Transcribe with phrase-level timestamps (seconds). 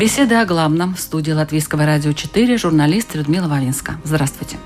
[0.00, 4.00] Беседы о главном в студии Латвийского радио 4 журналист Людмила Вавинска.
[4.02, 4.56] Здравствуйте.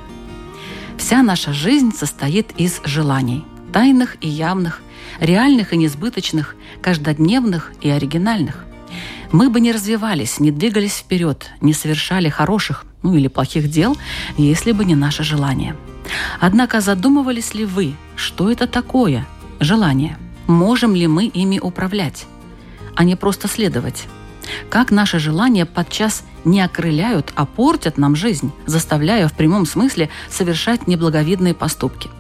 [0.97, 3.45] Вся наша жизнь состоит из желаний.
[3.73, 4.81] Тайных и явных,
[5.19, 8.65] реальных и несбыточных, каждодневных и оригинальных.
[9.33, 13.97] Мы бы не развивались, не двигались вперед, не совершали хороших, ну или плохих дел,
[14.37, 15.75] если бы не наше желание.
[16.39, 19.27] Однако задумывались ли вы, что это такое
[19.59, 20.17] желание?
[20.47, 22.27] Можем ли мы ими управлять,
[22.95, 24.07] а не просто следовать?
[24.69, 30.87] Как наши желания подчас не окрыляют, а портят нам жизнь, заставляя в прямом смысле совершать
[30.87, 32.11] неблаговидные поступки.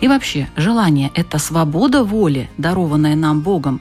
[0.00, 3.80] И вообще, желание– это свобода воли, дарованная нам Богом,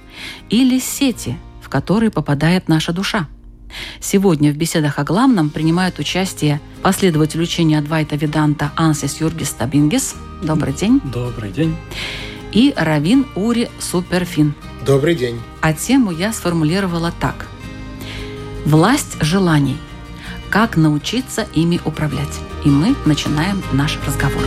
[0.50, 3.28] или сети, в которые попадает наша душа.
[4.00, 10.16] Сегодня в беседах о главном принимают участие последователь учения Адвайта Виданта Ансис Юргис Табингис.
[10.42, 11.02] Добрый день.
[11.04, 11.76] Добрый день.
[12.54, 14.56] И Равин Ури Суперфин.
[14.86, 15.40] Добрый день.
[15.62, 17.48] А тему я сформулировала так–
[18.68, 19.78] Власть желаний.
[20.50, 22.42] Как научиться ими управлять?
[22.66, 24.44] И мы начинаем наш разговор.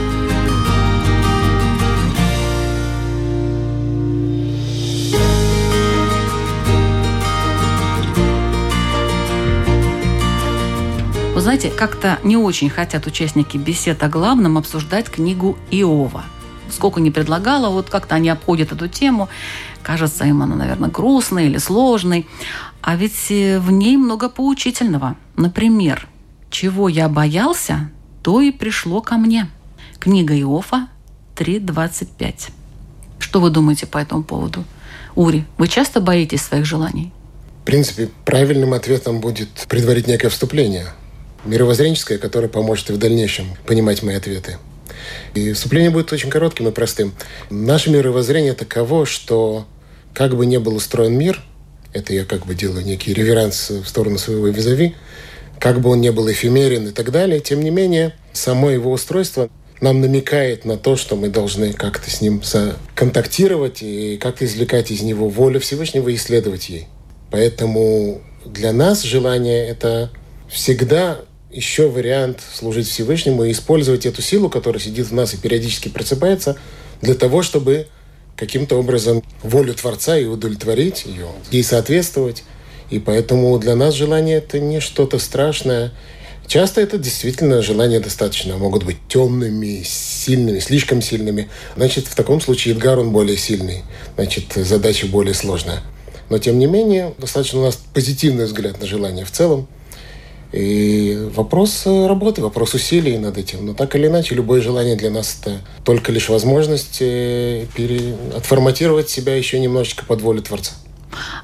[11.35, 16.25] Вы знаете, как-то не очень хотят участники бесед о главном обсуждать книгу Иова.
[16.71, 19.29] Сколько не предлагала, вот как-то они обходят эту тему.
[19.83, 22.27] Кажется им она, наверное, грустной или сложной.
[22.83, 25.17] А ведь э, в ней много поучительного.
[25.37, 26.09] Например,
[26.51, 27.91] «Чего я боялся,
[28.23, 29.49] то и пришло ко мне».
[29.99, 30.89] Книга Иофа
[31.37, 32.51] 3.25.
[33.19, 34.65] Что вы думаете по этому поводу?
[35.15, 37.13] Ури, вы часто боитесь своих желаний?
[37.63, 40.87] В принципе, правильным ответом будет предварить некое вступление,
[41.45, 44.59] мировоззренческое, которое поможет и в дальнейшем понимать мои ответы.
[45.35, 47.13] И вступление будет очень коротким и простым.
[47.51, 49.67] Наше мировоззрение таково, что
[50.15, 51.43] как бы ни был устроен мир–
[51.93, 54.95] это я как бы делаю некий реверанс в сторону своего визави.
[55.59, 59.51] Как бы он ни был эфемерен и так далее, тем не менее, само его устройство
[59.81, 62.43] нам намекает на то, что мы должны как-то с ним
[62.95, 66.87] контактировать и как-то извлекать из него волю Всевышнего и исследовать ей.
[67.31, 70.11] Поэтому для нас желание– это
[70.49, 71.21] всегда
[71.53, 76.57] еще вариант служить Всевышнему и использовать эту силу, которая сидит в нас и периодически просыпается,
[77.03, 77.87] для того, чтобы
[78.37, 82.45] каким-то образом волю Творца и удовлетворить ее, ей соответствовать.
[82.91, 85.93] И поэтому для нас желание это не что-то страшное.
[86.47, 91.49] Часто это действительно желания достаточно могут быть темными, сильными, слишком сильными.
[91.77, 93.83] Значит, в таком случае Эдгар, он более сильный.
[94.17, 95.81] Значит, задача более сложная.
[96.29, 99.69] Но, тем не менее, достаточно у нас позитивный взгляд на желание в целом–
[100.53, 103.67] и вопрос э, работы, вопрос усилий над этим.
[103.67, 108.17] Но так или иначе, любое желание для нас это только лишь возможность э, пере...
[108.37, 110.73] отформатировать себя еще немножечко под волю Творца.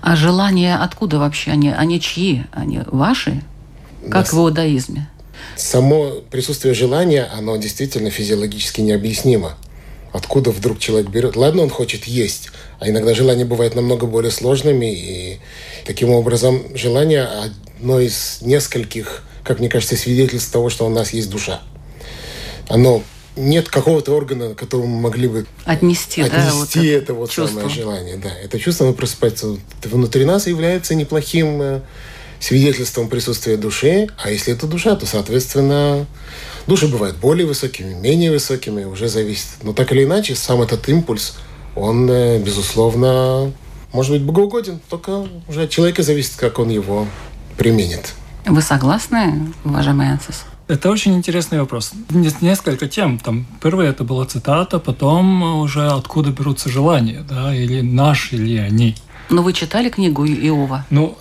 [0.00, 1.52] А желания откуда вообще?
[1.52, 2.44] Они, они чьи?
[2.52, 3.42] Они ваши?
[4.04, 4.32] Как нас...
[4.32, 5.08] в иудаизме?
[5.56, 9.54] Само присутствие желания, оно действительно физиологически необъяснимо.
[10.16, 11.36] Откуда вдруг человек берет?
[11.36, 12.48] Ладно, он хочет есть,
[12.80, 15.40] а иногда желания бывают намного более сложными, и
[15.84, 21.28] таким образом желание одно из нескольких, как мне кажется, свидетельств того, что у нас есть
[21.28, 21.60] душа.
[22.68, 23.02] Оно
[23.36, 27.30] нет какого-то органа, к которому мы могли бы отнести, отнести да, вот это, это вот
[27.30, 27.60] чувство.
[27.60, 28.16] самое желание.
[28.16, 31.80] Да, это чувство, оно просыпается внутри нас и является неплохим э,
[32.46, 34.08] свидетельством присутствия души.
[34.22, 36.06] А если это душа, то, соответственно,
[36.66, 39.48] души бывают более высокими, менее высокими, уже зависит.
[39.62, 41.36] Но так или иначе, сам этот импульс,
[41.74, 43.52] он, э, безусловно,
[43.92, 47.06] может быть богоугоден, только уже от человека зависит, как он его
[47.56, 48.14] применит.
[48.46, 50.44] Вы согласны, уважаемый Ансис?
[50.68, 51.92] Это очень интересный вопрос.
[52.40, 53.18] Несколько тем.
[53.18, 58.96] Там первое это была цитата, потом уже откуда берутся желания, да, или наши ли они.
[59.30, 60.86] Но вы читали книгу Иова?
[60.90, 61.16] Ну,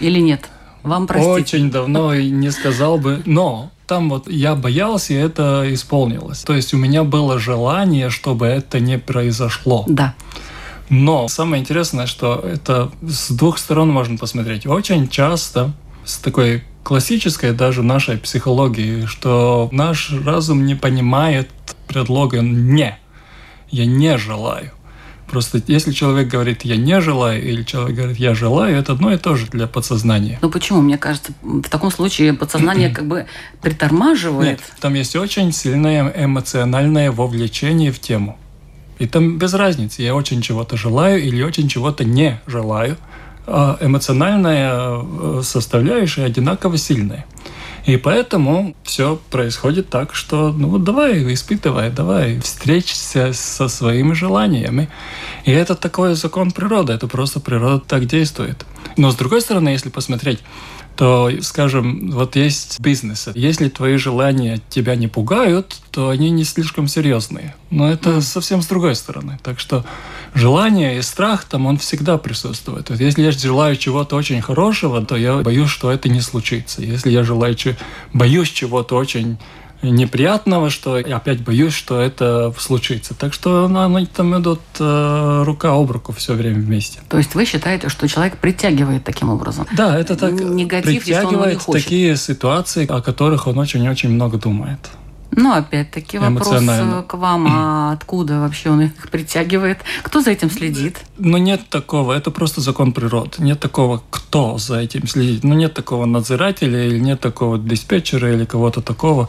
[0.00, 0.48] или нет?
[0.82, 1.30] Вам простите.
[1.30, 6.42] Очень давно и не сказал бы, но там вот я боялся, и это исполнилось.
[6.42, 9.84] То есть у меня было желание, чтобы это не произошло.
[9.88, 10.14] Да.
[10.88, 14.66] Но самое интересное, что это с двух сторон можно посмотреть.
[14.66, 15.72] Очень часто
[16.04, 21.48] с такой классической даже нашей психологии, что наш разум не понимает
[21.86, 22.98] предлога «не».
[23.70, 24.72] Я не желаю.
[25.30, 29.16] Просто если человек говорит «я не желаю» или человек говорит «я желаю», это одно и
[29.16, 30.40] то же для подсознания.
[30.42, 30.80] Ну почему?
[30.80, 33.26] Мне кажется, в таком случае подсознание как бы
[33.62, 34.58] притормаживает.
[34.58, 38.38] Нет, там есть очень сильное эмоциональное вовлечение в тему.
[38.98, 42.96] И там без разницы, я очень чего-то желаю или очень чего-то не желаю.
[43.46, 47.24] А эмоциональная э, составляющая одинаково сильная.
[47.86, 54.88] И поэтому все происходит так, что ну вот давай, испытывай, давай, встречься со своими желаниями.
[55.44, 58.64] И это такой закон природы, это просто природа так действует.
[58.96, 60.40] Но с другой стороны, если посмотреть,
[61.00, 63.30] то, скажем, вот есть бизнес.
[63.34, 67.54] Если твои желания тебя не пугают, то они не слишком серьезные.
[67.70, 68.20] Но это mm.
[68.20, 69.38] совсем с другой стороны.
[69.42, 69.86] Так что
[70.34, 72.90] желание и страх там, он всегда присутствует.
[72.90, 76.82] Вот если я желаю чего-то очень хорошего, то я боюсь, что это не случится.
[76.82, 77.56] Если я желаю,
[78.12, 79.38] боюсь чего-то очень
[79.82, 83.14] неприятного, что я опять боюсь, что это случится.
[83.14, 87.00] Так что ну, они там идут э, рука об руку все время вместе.
[87.08, 89.66] То есть вы считаете, что человек притягивает таким образом?
[89.76, 90.32] Да, это так.
[90.32, 94.78] Негатив, притягивает такие ситуации, о которых он очень-очень много думает.
[95.32, 99.78] Ну, опять-таки вопрос э, к вам, а откуда вообще он их притягивает?
[100.02, 100.98] Кто за этим следит?
[101.18, 103.36] Ну, нет такого, это просто закон природы.
[103.38, 105.44] Нет такого, кто за этим следит.
[105.44, 109.28] Ну, нет такого надзирателя или нет такого диспетчера или кого-то такого.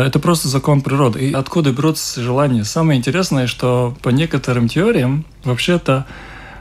[0.00, 1.30] Это просто закон природы.
[1.30, 2.64] И откуда берутся желания?
[2.64, 6.06] Самое интересное, что по некоторым теориям вообще-то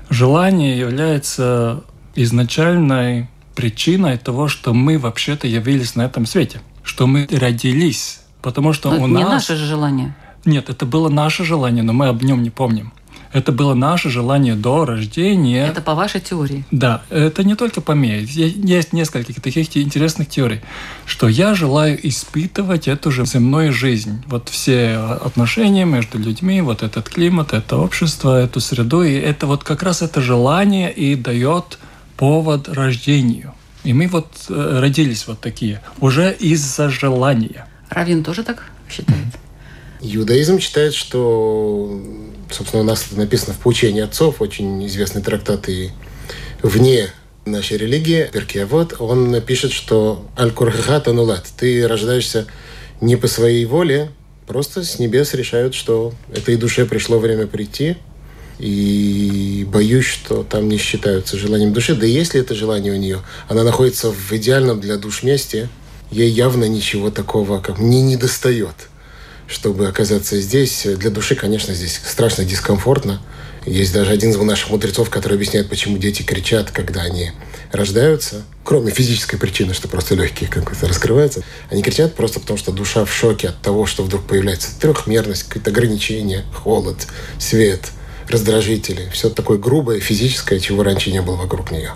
[0.10, 1.84] желание является
[2.16, 8.90] изначальной причиной того, что мы вообще-то явились на этом свете, что мы родились, потому что
[8.90, 9.24] но у это нас...
[9.24, 10.16] не наше же желание.
[10.46, 12.94] Нет, это было наше желание, но мы об нем не помним.
[13.36, 15.68] Это было наше желание до рождения.
[15.68, 16.64] Это по вашей теории?
[16.72, 18.22] Да, это не только по мне.
[18.22, 20.62] Есть несколько таких интересных теорий,
[21.06, 24.24] что я желаю испытывать эту же земную жизнь.
[24.28, 29.04] Вот все отношения между людьми, вот этот климат, это общество, эту среду.
[29.04, 31.78] И это вот как раз это желание и дает
[32.16, 33.54] повод рождению.
[33.84, 37.68] И мы вот э, родились вот такие, уже из-за желания.
[37.90, 39.26] Равин тоже так считает?
[40.02, 42.02] Иудаизм считает, что,
[42.52, 45.92] собственно, у нас это написано в «Поучении отцов», очень известный трактат и
[46.62, 47.10] вне
[47.46, 52.48] нашей религии, Перкиавод, он пишет, что «Аль-Курхат анулат»– ты рождаешься
[53.02, 54.10] не по своей воле,
[54.48, 57.98] просто с небес решают, что этой душе пришло время прийти,
[58.58, 61.94] и боюсь, что там не считаются желанием души.
[61.94, 65.68] Да и если это желание у нее, она находится в идеальном для душ месте,
[66.10, 68.76] ей явно ничего такого как не недостает–
[69.48, 70.86] чтобы оказаться здесь.
[70.86, 73.22] Для души, конечно, здесь страшно дискомфортно.
[73.66, 77.32] Есть даже один из наших мудрецов, который объясняет, почему дети кричат, когда они
[77.72, 78.44] рождаются.
[78.64, 81.42] Кроме физической причины, что просто легкие как-то раскрываются.
[81.70, 85.72] Они кричат просто потому, что душа в шоке от того, что вдруг появляется трехмерность, какие-то
[85.72, 87.08] ограничения, холод,
[87.40, 87.92] свет,
[88.30, 89.10] раздражители.
[89.12, 91.94] Все такое грубое, физическое, чего раньше не было вокруг нее.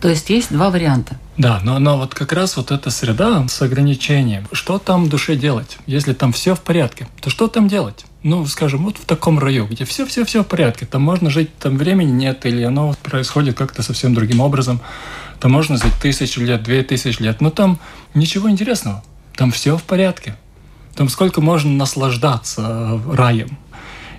[0.00, 1.18] То есть есть два варианта.
[1.40, 4.46] Да, но, но вот как раз вот эта среда с ограничением.
[4.52, 5.78] Что там душе делать?
[5.86, 8.04] Если там все в порядке, то что там делать?
[8.22, 12.10] Ну, скажем, вот в таком раю, где все-все-все в порядке, там можно жить, там времени
[12.10, 14.82] нет, или оно происходит как-то совсем другим образом,
[15.40, 17.80] там можно жить тысячу лет, две тысячи лет, но там
[18.12, 19.02] ничего интересного,
[19.34, 20.36] там все в порядке.
[20.94, 23.56] Там сколько можно наслаждаться э, раем.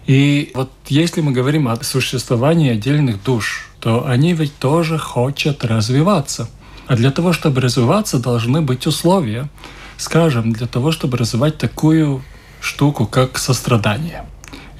[0.07, 6.49] И вот если мы говорим о существовании отдельных душ, то они ведь тоже хотят развиваться.
[6.91, 9.47] А для того, чтобы развиваться, должны быть условия.
[9.95, 12.21] Скажем, для того, чтобы развивать такую
[12.59, 14.25] штуку, как сострадание,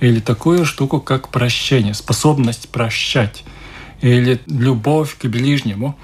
[0.02, 3.46] или такую штуку, как прощение, способность прощать,
[4.02, 5.98] или любовь к ближнему,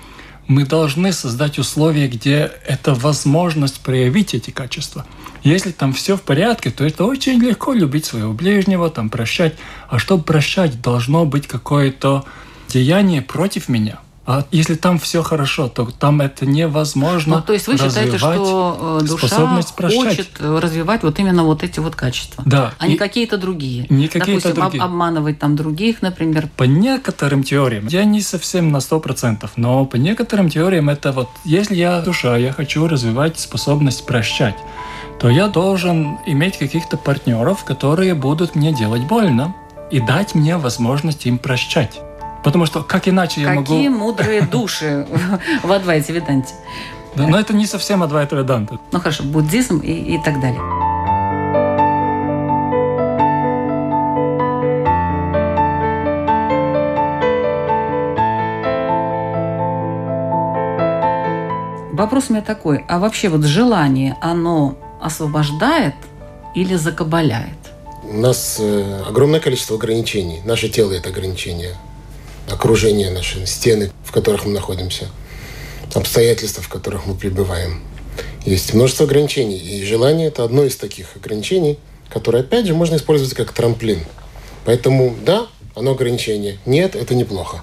[0.48, 5.06] мы должны создать условия, где это возможность проявить эти качества.
[5.44, 9.56] Если там все в порядке, то это очень легко любить своего ближнего, там прощать.
[9.90, 12.24] А чтобы прощать, должно быть какое-то
[12.70, 14.00] деяние против меня.
[14.28, 17.38] А если там все хорошо, то там это невозможно.
[17.38, 21.96] Ну, то есть вы считаете, что э, душа хочет развивать вот именно вот эти вот
[21.96, 23.86] качества, да, а не какие-то другие.
[23.90, 24.84] Не какие-то другие.
[24.84, 26.50] обманывать там других, например.
[26.58, 31.30] По некоторым теориям, я не совсем на сто процентов, но по некоторым теориям это вот,
[31.46, 34.58] если я душа, я хочу развивать способность прощать,
[35.22, 39.56] то я должен иметь каких-то партнеров, которые будут мне делать больно
[39.90, 42.02] и дать мне возможность им прощать.
[42.44, 43.74] Потому что как иначе я Какие могу...
[43.76, 45.08] Какие мудрые души
[45.64, 46.54] в Адвайте Веданте.
[47.16, 48.80] Да, но это не совсем Адвайта Веданта.
[48.92, 50.62] Ну хорошо, буддизм и, и так далее.
[61.98, 65.96] Вопрос у меня такой, а вообще вот желание, оно освобождает
[66.54, 67.58] или закабаляет?
[68.04, 70.42] У нас э, огромное количество ограничений.
[70.46, 71.76] Наше тело– это ограничение.
[72.50, 75.08] Окружение наши, стены, в которых мы находимся.
[75.94, 77.82] Обстоятельства, в которых мы пребываем.
[78.46, 79.58] Есть множество ограничений.
[79.58, 81.78] И желание– это одно из таких ограничений,
[82.10, 84.00] которое, опять же, можно использовать как трамплин.
[84.66, 86.58] Поэтому, да, оно ограничение.
[86.66, 87.62] Нет, это неплохо.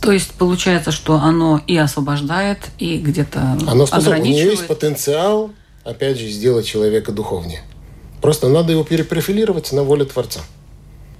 [0.00, 4.50] То есть получается, что оно и освобождает, и где-то Оно способно, у нее ограничивает.
[4.52, 5.50] есть потенциал,
[5.84, 7.62] опять же, сделать человека духовнее.
[8.22, 10.40] Просто надо его перепрофилировать на волю Творца.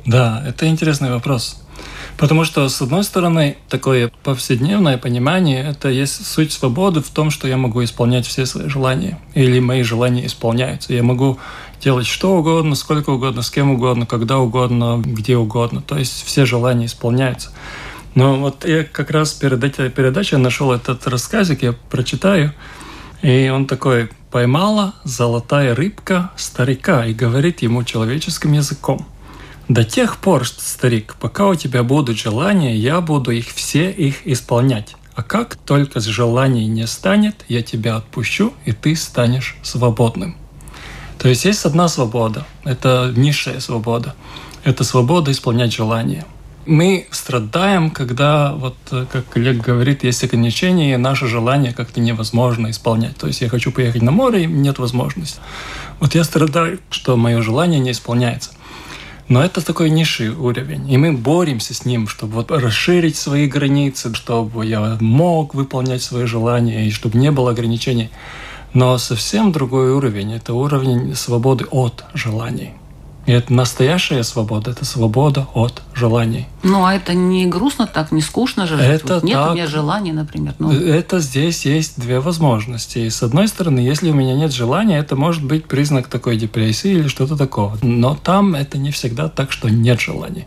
[0.06, 1.59] Да, это интересный вопрос.
[2.20, 7.48] Потому что, с одной стороны, такое повседневное понимание– это есть суть свободы в том, что
[7.48, 9.18] я могу исполнять все свои желания.
[9.32, 10.92] Или мои желания исполняются.
[10.92, 11.38] Я могу
[11.82, 15.80] делать что угодно, сколько угодно, с кем угодно, когда угодно, где угодно.
[15.80, 17.52] То есть все желания исполняются.
[18.14, 22.52] Но вот я как раз перед этой передачей нашел этот рассказик, я прочитаю.
[23.22, 29.06] И он такой «Поймала золотая рыбка старика и говорит ему человеческим языком.
[29.70, 34.96] До тех пор, старик, пока у тебя будут желания, я буду их все их исполнять.
[35.14, 40.36] А как только желаний не станет, я тебя отпущу, и ты станешь свободным».
[41.20, 44.16] То есть есть одна свобода, это низшая свобода.
[44.64, 46.26] Это свобода исполнять желания.
[46.66, 53.16] Мы страдаем, когда, вот как коллег говорит, есть ограничения, и наше желание как-то невозможно исполнять.
[53.16, 55.38] То есть я хочу поехать на море, и нет возможности.
[56.00, 58.50] Вот я страдаю, что мое желание не исполняется.
[59.30, 64.12] Но это такой низший уровень, и мы боремся с ним, чтобы вот расширить свои границы,
[64.12, 68.10] чтобы я мог выполнять свои желания, и чтобы не было ограничений.
[68.74, 72.72] Но совсем другой уровень– это уровень свободы от желаний.
[73.26, 76.48] И это настоящая свобода, это свобода от желаний.
[76.62, 78.86] Ну, а это не грустно так, не скучно же жить?
[78.86, 79.50] Это Вот нет так.
[79.50, 80.54] у меня желаний, например.
[80.58, 82.98] Ну, Это здесь есть две возможности.
[82.98, 86.90] И с одной стороны, если у меня нет желания, это может быть признак такой депрессии
[86.90, 87.78] или что-то такого.
[87.82, 90.46] Но там это не всегда так, что нет желаний.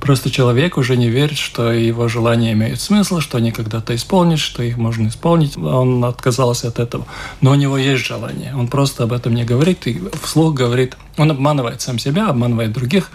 [0.00, 4.64] Просто человек уже не верит, что его желания имеют смысл, что они когда-то исполнят, что
[4.64, 5.56] их можно исполнить.
[5.56, 7.06] Он отказался от этого.
[7.40, 8.52] Но у него есть желание.
[8.56, 10.96] Он просто об этом не говорит и вслух говорит.
[11.18, 13.12] Он обманывает сам себя, обманывает других.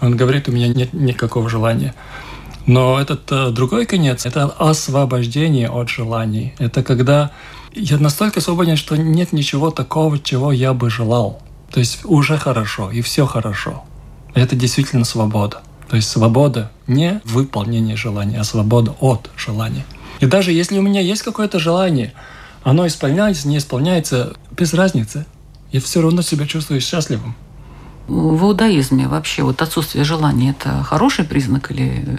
[0.00, 1.94] Он говорит, у меня нет никакого желания.
[2.66, 6.54] Но этот э, другой конец– это освобождение от желаний.
[6.58, 7.30] Это когда
[7.74, 11.40] я настолько свободен, что нет ничего такого, чего я бы желал.
[11.72, 13.84] То есть уже хорошо, и все хорошо.
[14.34, 15.62] Это действительно свобода.
[15.88, 19.84] То есть свобода не выполнение желания, а свобода от желания.
[20.20, 22.12] И даже если у меня есть какое-то желание,
[22.62, 25.26] оно исполняется, не исполняется, без разницы.
[25.72, 27.34] Я все равно себя чувствую счастливым.
[28.10, 32.18] В иудаизме вообще вот отсутствие желания– это хороший признак или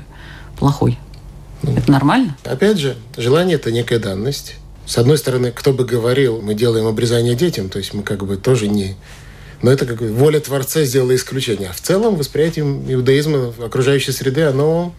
[0.57, 0.97] плохой?
[1.63, 2.37] Это нормально?
[2.45, 4.55] Опять же, желание– это некая данность.
[4.85, 8.37] С одной стороны, кто бы говорил, мы делаем обрезание детям, то есть мы как бы
[8.37, 8.95] тоже не...
[9.61, 11.69] Но это как бы воля Творца сделала исключение.
[11.69, 14.93] А в целом восприятие иудаизма окружающей среды, оно...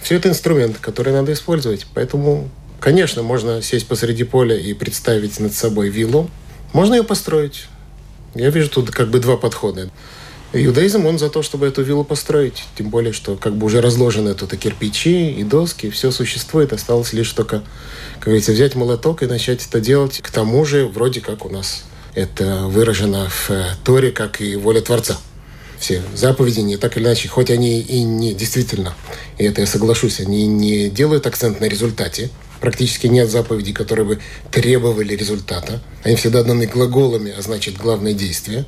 [0.00, 1.86] Все это инструмент, который надо использовать.
[1.92, 6.30] Поэтому, конечно, можно сесть посреди поля и представить над собой виллу.
[6.72, 7.66] Можно ее построить.
[8.34, 9.90] Я вижу тут как бы два подхода.
[10.52, 12.64] Иудаизм, он за то, чтобы эту виллу построить.
[12.76, 16.72] Тем более, что как бы уже разложены тут и кирпичи, и доски, все существует.
[16.72, 17.62] Осталось лишь только,
[18.14, 20.20] как говорится, взять молоток и начать это делать.
[20.20, 21.84] К тому же, вроде как у нас
[22.16, 25.18] это выражено в э, Торе, как и воля Творца.
[25.78, 28.94] Все заповеди не так или иначе, хоть они и не действительно,
[29.38, 32.28] и это я соглашусь, они не делают акцент на результате.
[32.60, 34.18] Практически нет заповедей, которые бы
[34.50, 35.80] требовали результата.
[36.02, 38.66] Они всегда даны глаголами, а значит, главное действие.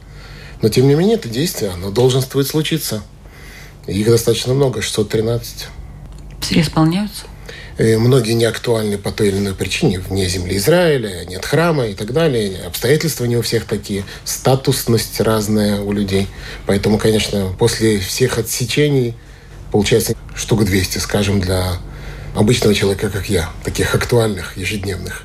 [0.62, 3.02] Но, тем не менее, это действие, оно долженствует случиться.
[3.86, 5.66] Их достаточно много, 613.
[6.40, 7.24] Все исполняются?
[7.78, 9.98] И многие не актуальны по той или иной причине.
[9.98, 12.62] Вне земли Израиля, нет храма и так далее.
[12.64, 14.04] Обстоятельства не у всех такие.
[14.24, 16.28] Статусность разная у людей.
[16.66, 19.14] Поэтому, конечно, после всех отсечений
[19.72, 21.78] получается штук 200, скажем, для
[22.36, 23.50] обычного человека, как я.
[23.64, 25.24] Таких актуальных, ежедневных.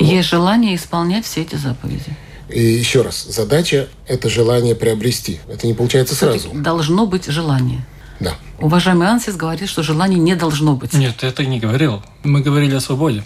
[0.00, 2.16] Есть желание исполнять все эти заповеди.
[2.48, 5.40] И еще раз, задача– это желание приобрести.
[5.48, 6.50] Это не получается сразу.
[6.52, 7.84] Должно быть желание.
[8.20, 8.34] Да.
[8.60, 10.92] Уважаемый Ансис говорит, что желания не должно быть.
[10.94, 12.02] Нет, это не говорил.
[12.22, 13.24] Мы говорили о свободе.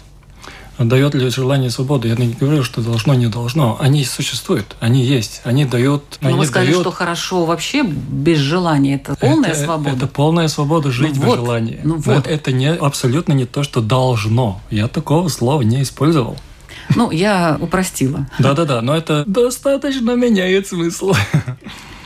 [0.79, 2.07] Дает ли желание свободы?
[2.07, 3.77] Я не говорю, что должно, не должно.
[3.81, 6.03] Они существуют, они есть, они дают...
[6.21, 8.95] Но они вы сказали, дают- что хорошо вообще без желания.
[8.95, 9.95] Это полная это, свобода.
[9.97, 11.81] Это полная свобода жить Ну без вот, желания.
[11.83, 12.27] ну Но вот.
[12.27, 14.61] Это не, абсолютно не то, что должно.
[14.71, 16.37] Я такого слова не использовал.
[16.95, 18.27] Ну, я упростила.
[18.39, 21.13] Да-да-да, но это достаточно меняет смысл.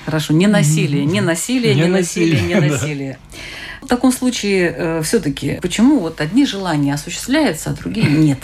[0.06, 3.38] Хорошо, не насилие, не насилие, не Не насилие, не насилие, да.
[3.86, 8.40] В таком случае, все-таки, почему вот одни желания осуществляются, а другие нет?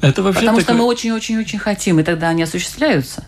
[0.00, 3.24] Это вообще Потому что такой- мы очень-очень-очень хотим, и тогда они осуществляются.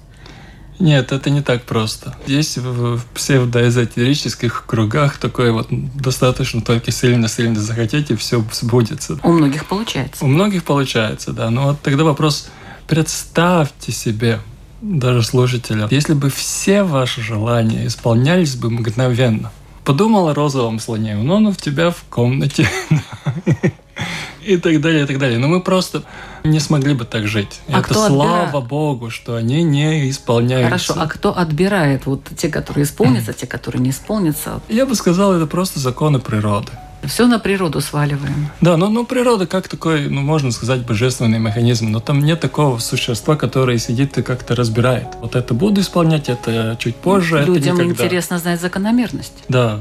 [0.79, 2.15] Нет, это не так просто.
[2.27, 9.19] Есть в псевдоэзотерических кругах такое вот достаточно только сильно-сильно захотеть, и все сбудется.
[9.25, 10.25] У многих получается.
[10.25, 11.51] У многих получается, да.
[11.51, 12.49] Но вот тогда вопрос,
[12.87, 14.41] представьте себе,
[14.81, 19.51] даже слушателя, если бы все ваши желания исполнялись бы мгновенно.
[19.85, 22.69] Подумал о розовом слоне, но он у тебя в комнате.
[24.43, 25.39] и так далее, и так далее.
[25.39, 26.05] Но мы просто
[26.45, 27.61] не смогли бы так жить.
[27.69, 28.69] А Это слава отбирает?
[28.69, 30.93] Богу, что они не исполняются.
[30.93, 34.61] Хорошо, а кто отбирает вот те, которые исполнятся, те, которые не исполнятся?
[34.69, 36.73] Я бы сказал, это просто законы природы.
[37.05, 38.51] Все на природу сваливаем.
[38.61, 42.79] Да, но ну, природа как такой, ну, можно сказать, божественный механизм, но там нет такого
[42.79, 45.07] существа, которое сидит и как-то разбирает.
[45.21, 48.05] Вот это буду исполнять, это чуть позже, Людям это никогда.
[48.05, 49.45] интересно знать закономерность.
[49.49, 49.81] Да.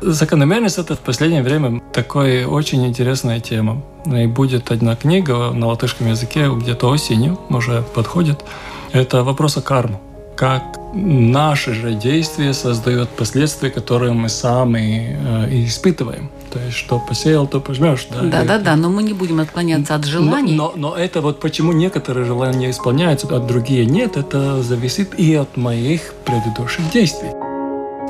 [0.00, 3.82] Закономерность– это в последнее время такая очень интересная тема.
[4.06, 8.44] И будет одна книга на латышском языке где-то осенью, уже подходит.
[8.92, 9.98] Это вопрос о карме.
[10.36, 10.62] Как
[10.94, 16.30] наши же действия создают последствия, которые мы сами э, испытываем.
[16.52, 18.06] То есть, что посеял, то пожмешь.
[18.10, 20.54] Да, Да, да, да, но мы не будем отклоняться от желаний.
[20.54, 25.34] но, но, но это вот почему некоторые желания исполняются, а другие нет, это зависит и
[25.34, 27.30] от моих предыдущих действий.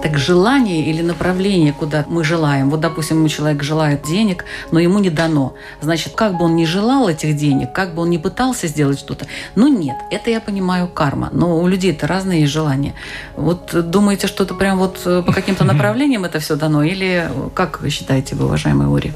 [0.03, 2.71] Так желание или направление, куда мы желаем.
[2.71, 5.55] Вот, допустим, человек желает денег, но ему не дано.
[5.81, 9.26] Значит, как бы он ни желал этих денег, как бы он ни пытался сделать что-то,
[9.55, 11.31] ну нет, это я понимаю карма.
[11.33, 12.95] Но у людей-то разные есть желания.
[13.37, 16.83] Вот думаете, что это прям вот э, по каким-то направлениям это все дано?
[16.83, 19.12] Или как вы считаете, вы, уважаемый Ури?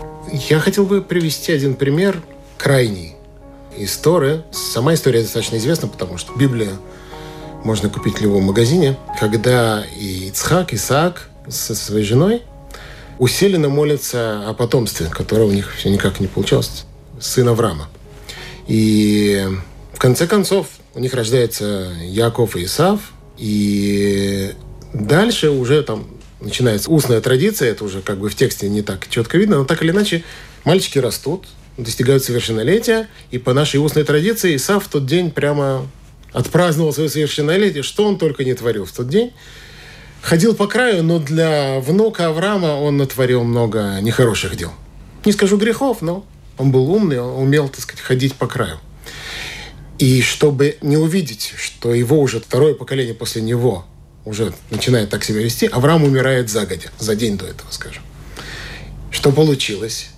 [0.48, 2.22] Я хотел бы привести один пример
[2.56, 3.16] крайний
[3.76, 4.44] из Торы.
[4.50, 6.72] Сама история достаточно известна, потому что Библия
[7.64, 8.96] можно купить в любом магазине.
[9.18, 12.42] Когда и Ицхак, Исаак со своей женой
[13.18, 16.84] усиленно молятся о потомстве, которое у них все никак не получалось,
[17.20, 17.88] сын Авраама.
[18.66, 19.46] И
[19.92, 23.00] в конце концов у них рождается Яков и Исав,
[23.36, 24.54] и
[24.94, 26.06] дальше уже там
[26.40, 29.82] начинается устная традиция, это уже как бы в тексте не так четко видно, но так
[29.82, 30.24] или иначе
[30.64, 31.44] мальчики растут,
[31.76, 35.86] достигают совершеннолетия, и по нашей устной традиции Исав в тот день прямо
[36.32, 39.32] отпраздновал свое совершеннолетие, что он только не творил в тот день.
[40.22, 44.72] Ходил по краю, но для внука Авраама он натворил много нехороших дел.
[45.24, 46.26] Не скажу грехов, но
[46.58, 48.78] он был умный, он умел, так сказать, ходить по краю.
[49.98, 53.86] И чтобы не увидеть, что его уже второе поколение после него
[54.24, 58.02] уже начинает так себя вести, Авраам умирает загодя, за день до этого, скажем.
[59.10, 60.10] Что получилось?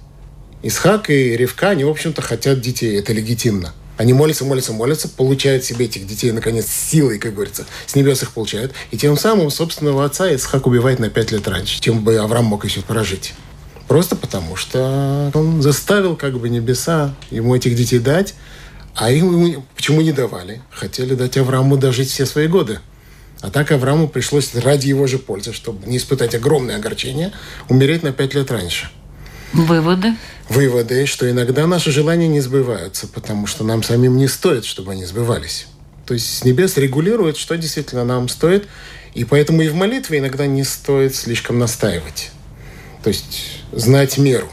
[0.63, 3.73] Исхак и Ревка, они, в общем-то, хотят детей, это легитимно.
[3.99, 8.33] Они молятся, молятся, молятся, получают себе этих детей, наконец, силой, как говорится, с небес их
[8.33, 8.73] получают.
[8.91, 12.65] И тем самым собственного отца Исхак убивает на пять лет раньше, чем бы Авраам мог
[12.65, 13.35] еще прожить.
[13.89, 18.35] Просто потому, что он заставил как бы небеса ему этих детей дать,
[18.95, 20.63] а им ему почему не давали?
[20.71, 22.81] Хотели дать Аврааму дожить все свои годы.
[23.41, 27.33] А так Аврааму пришлось ради его же пользы, чтобы не испытать огромное огорчение,
[27.69, 28.89] умереть на пять лет раньше.
[29.53, 30.15] Выводы?
[30.49, 35.05] Выводы, что иногда наши желания не сбываются, потому что нам самим не стоит, чтобы они
[35.05, 35.67] сбывались.
[36.07, 38.67] То есть с небес регулирует, что действительно нам стоит,
[39.15, 42.31] и поэтому и в молитве иногда не стоит слишком настаивать.
[43.03, 44.49] То есть знать меру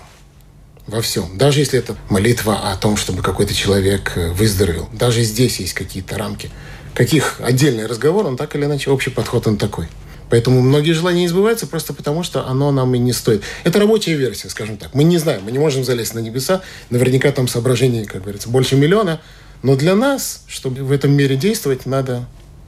[0.87, 1.37] во всем.
[1.37, 4.89] Даже если это молитва о том, чтобы какой-то человек э, выздоровел.
[4.91, 6.49] Даже здесь есть какие-то рамки.
[6.93, 9.87] Каких отдельный разговор, он так или иначе, общий подход он такой.
[10.29, 13.43] Поэтому многие желания не сбываются просто потому, что оно нам и не стоит.
[13.63, 14.93] Это рабочая версия, скажем так.
[14.93, 16.61] Мы не знаем, мы не можем залезть на небеса.
[16.89, 19.19] Наверняка там соображений, как говорится, больше миллиона.
[19.63, 22.27] Но для нас, чтобы в этом мире действовать, надо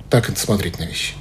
[0.10, 1.14] так смотреть на вещи.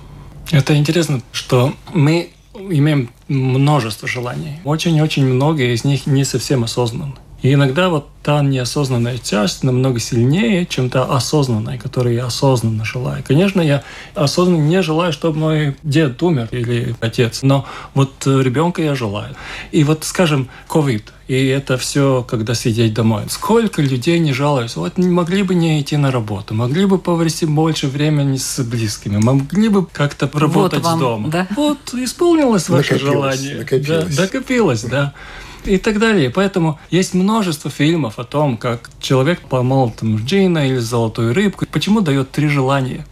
[0.50, 4.58] Это интересно, что мы имеем множество желаний.
[4.64, 7.14] Очень-очень многие из них не совсем осознанны.
[7.42, 13.24] И иногда вот та неосознанная часть намного сильнее, чем та осознанная, которую я осознанно желаю.
[13.26, 13.82] Конечно, я
[14.14, 19.34] осознанно не желаю, чтобы мой дед умер или отец, но вот э, ребенка я желаю.
[19.72, 23.22] И вот, скажем, ковид, и это все, когда сидеть домой.
[23.30, 27.46] Сколько людей не жалуются, вот не могли бы не идти на работу, могли бы провести
[27.46, 31.28] больше времени с близкими, могли бы как-то работать вам, с дома.
[31.30, 31.46] да?
[31.56, 33.58] Вот исполнилось ваше Накопилось, желание.
[33.60, 34.16] накопилось.
[34.16, 35.14] Да, накопилось, да.
[35.64, 36.30] И так далее.
[36.30, 41.66] Поэтому есть множество фильмов о том, как человек поймал там джина или золотую рыбку.
[41.70, 43.06] Почему дает три желания?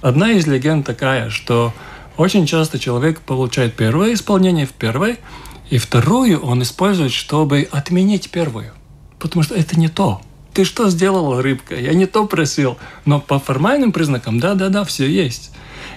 [0.00, 1.72] Одна из легенд такая, что
[2.16, 5.18] очень часто человек получает первое исполнение в первой,
[5.70, 8.72] и вторую он использует, чтобы отменить первую.
[9.18, 10.20] Потому что это не то.
[10.52, 11.74] Ты что сделала, рыбка?
[11.74, 12.78] Я не то просил.
[13.04, 15.50] Но по формальным признакам, да-да-да, все есть.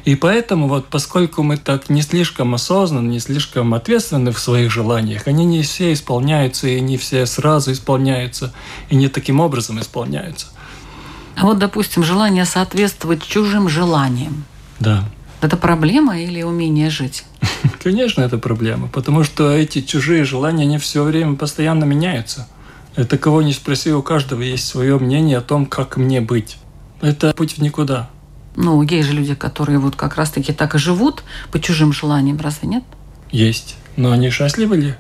[0.05, 5.27] И поэтому вот поскольку мы так не слишком осознанны, не слишком ответственны в своих желаниях,
[5.27, 8.53] они не все исполняются, и не все сразу исполняются,
[8.89, 10.47] и не таким образом исполняются.
[11.35, 14.45] А вот, допустим, желание соответствовать чужим желаниям.
[14.79, 15.03] Да.
[15.41, 17.25] Это проблема или умение жить?
[17.83, 22.47] Конечно, это проблема, потому что эти чужие желания, они все время постоянно меняются.
[22.95, 26.57] Это кого не спроси, у каждого есть свое мнение о том, как мне быть.
[27.01, 28.09] Это путь в никуда.
[28.57, 32.67] Ну, есть же люди, которые вот как раз-таки так и живут по чужим желаниям, разве
[32.67, 32.83] нет?
[33.31, 33.75] Есть.
[33.95, 34.95] Но они счастливы ли?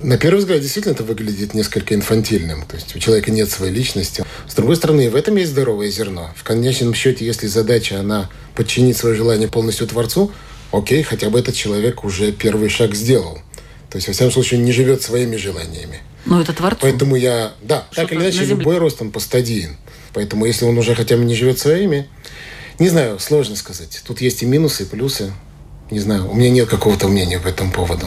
[0.00, 2.64] На первый взгляд, действительно, это выглядит несколько инфантильным.
[2.66, 4.24] То есть у человека нет своей личности.
[4.48, 6.30] С другой стороны, и в этом есть здоровое зерно.
[6.36, 10.30] В конечном счете, если задача, она подчинить свое желание полностью Творцу,
[10.70, 13.40] окей, хотя бы этот человек уже первый шаг сделал.
[13.90, 15.98] То есть, во всяком случае, он не живет своими желаниями.
[16.26, 16.78] Ну, это Творцу.
[16.80, 19.76] Поэтому я, да, Что так или на иначе, любой рост, он постадиен.
[20.14, 22.08] Поэтому, если он уже хотя бы не живет своими,
[22.80, 24.02] не знаю, сложно сказать.
[24.06, 25.32] Тут есть и минусы, и плюсы.
[25.90, 28.06] Не знаю, у меня нет какого-то мнения по этому поводу.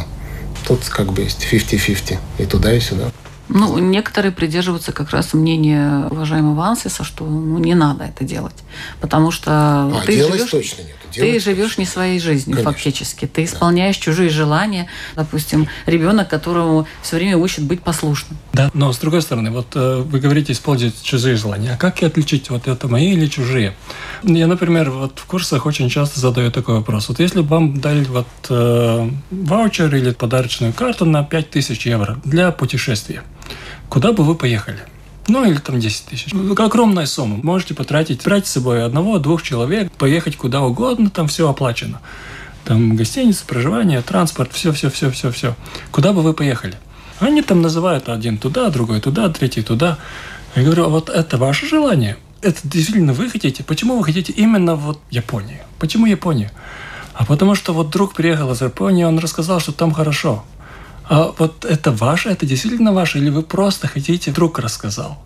[0.68, 2.18] Тут как бы есть 50-50.
[2.40, 3.12] И туда, и сюда.
[3.50, 8.56] Ну, некоторые придерживаются как раз мнения уважаемого Ансиса, что ну, не надо это делать.
[9.00, 10.96] Потому что А, ты делать живешь, точно нет.
[11.14, 12.72] Ты Делать живешь не своей жизнью Конечно.
[12.72, 13.26] фактически.
[13.26, 14.88] Ты исполняешь чужие желания.
[15.16, 18.38] Допустим, ребенок, которому все время учат быть послушным.
[18.54, 21.74] Да, но с другой стороны, вот э, вы говорите использовать чужие желания.
[21.74, 23.76] А как отличить, вот это мои или чужие?
[24.24, 27.10] Я, например, вот в курсах очень часто задаю такой вопрос.
[27.10, 32.52] Вот если бы вам дали вот э, ваучер или подарочную карту на 5000 евро для
[32.52, 33.24] путешествия,
[33.90, 34.80] куда бы вы поехали?
[35.28, 36.34] Ну, или там 10 тысяч.
[36.58, 37.40] Огромная сумма.
[37.44, 42.02] Можете потратить, брать с собой одного-двух человек, поехать куда угодно, там все оплачено.
[42.66, 45.56] Там гостиница, проживание, транспорт, все-все-все-все-все.
[45.92, 46.76] Куда бы вы поехали?
[47.20, 49.98] Они там называют один туда, другой туда, третий туда.
[50.56, 52.18] Я говорю, а вот это ваше желание?
[52.42, 53.64] Это действительно вы хотите?
[53.64, 55.60] Почему вы хотите именно вот Японию?
[55.80, 56.52] Почему Японию?
[57.14, 60.44] А потому что вот друг приехал из Японии, он рассказал, что там хорошо.
[61.10, 65.18] А вот это ваше, это действительно ваше, или вы просто хотите, друг рассказал?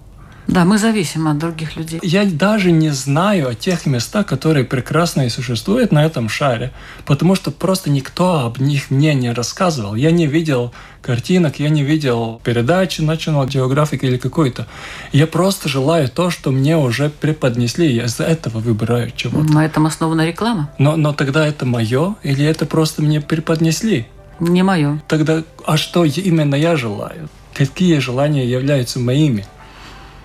[0.48, 2.00] Да, мы зависим от других людей.
[2.02, 6.72] Я даже не знаю о тех местах, которые прекрасно и существуют на этом шаре,
[7.06, 9.96] потому что просто никто об них мне не рассказывал.
[9.96, 14.68] Я не видел картинок, я не видел передачи National Geographic или какой-то.
[15.12, 17.92] Я просто желаю то, что мне уже преподнесли.
[17.92, 19.52] Я из-за этого выбираю чего-то.
[19.52, 20.70] На этом основана реклама.
[20.78, 24.08] Но, но тогда это мое или это просто мне преподнесли?
[24.39, 25.02] Не мое.
[25.08, 27.30] Тогда, а что именно я желаю?
[27.54, 29.45] Какие желания являются моими?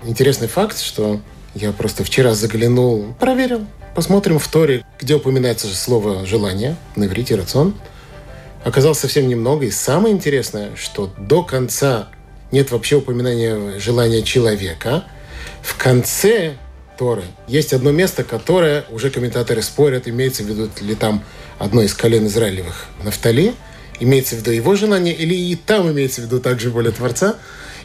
[0.04, 1.20] Интересный факт, что
[1.54, 3.66] я просто вчера заглянул, проверил.
[3.94, 7.74] Посмотрим в Торе, где упоминается слово «желание» на иврите «рацион».
[8.64, 9.66] Оказалось совсем немного.
[9.66, 12.08] И самое интересное, что до конца
[12.52, 15.04] нет вообще упоминания желания человека.
[15.62, 16.54] В конце
[16.98, 21.24] Торы есть одно место, которое уже комментаторы спорят, имеется в виду ли там
[21.58, 23.54] одно из колен Израилевых Нафтали,
[24.02, 27.36] имеется в виду его желание, или и там имеется в виду также воля Творца.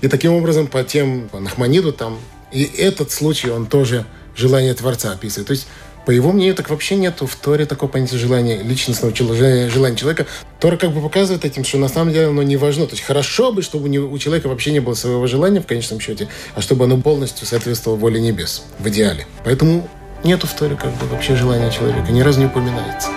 [0.01, 2.19] И таким образом по тем, по Нахманиду там,
[2.51, 5.47] и этот случай, он тоже желание Творца описывает.
[5.47, 5.67] То есть,
[6.05, 10.25] по его мнению, так вообще нету в Торе такого понятия желания, личностного желания, желания человека.
[10.59, 12.85] Тора как бы показывает этим, что на самом деле оно не важно.
[12.85, 16.29] То есть хорошо бы, чтобы у, человека вообще не было своего желания в конечном счете,
[16.55, 19.27] а чтобы оно полностью соответствовало воле небес в идеале.
[19.43, 19.89] Поэтому
[20.23, 23.09] нету в Торе как бы вообще желания человека, ни разу не упоминается.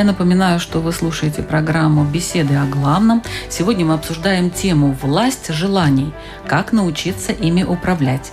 [0.00, 3.22] Я напоминаю, что вы слушаете программу «Беседы о главном».
[3.50, 6.14] Сегодня мы обсуждаем тему «Власть желаний.
[6.46, 8.32] Как научиться ими управлять».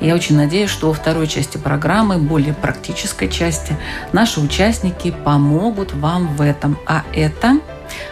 [0.00, 3.76] Я очень надеюсь, что во второй части программы, более практической части,
[4.12, 6.78] наши участники помогут вам в этом.
[6.86, 7.58] А это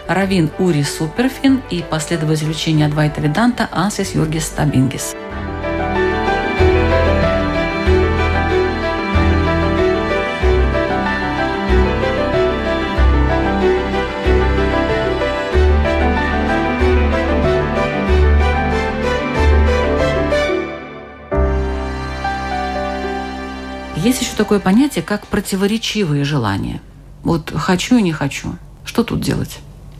[0.09, 5.15] Равин Ури Суперфин и последователь учения Адвайта Веданта Ансис Юргис Стабингис.
[24.03, 26.81] Есть еще такое понятие, как противоречивые желания.
[27.21, 28.55] Вот хочу и не хочу.
[28.83, 29.59] Что тут делать?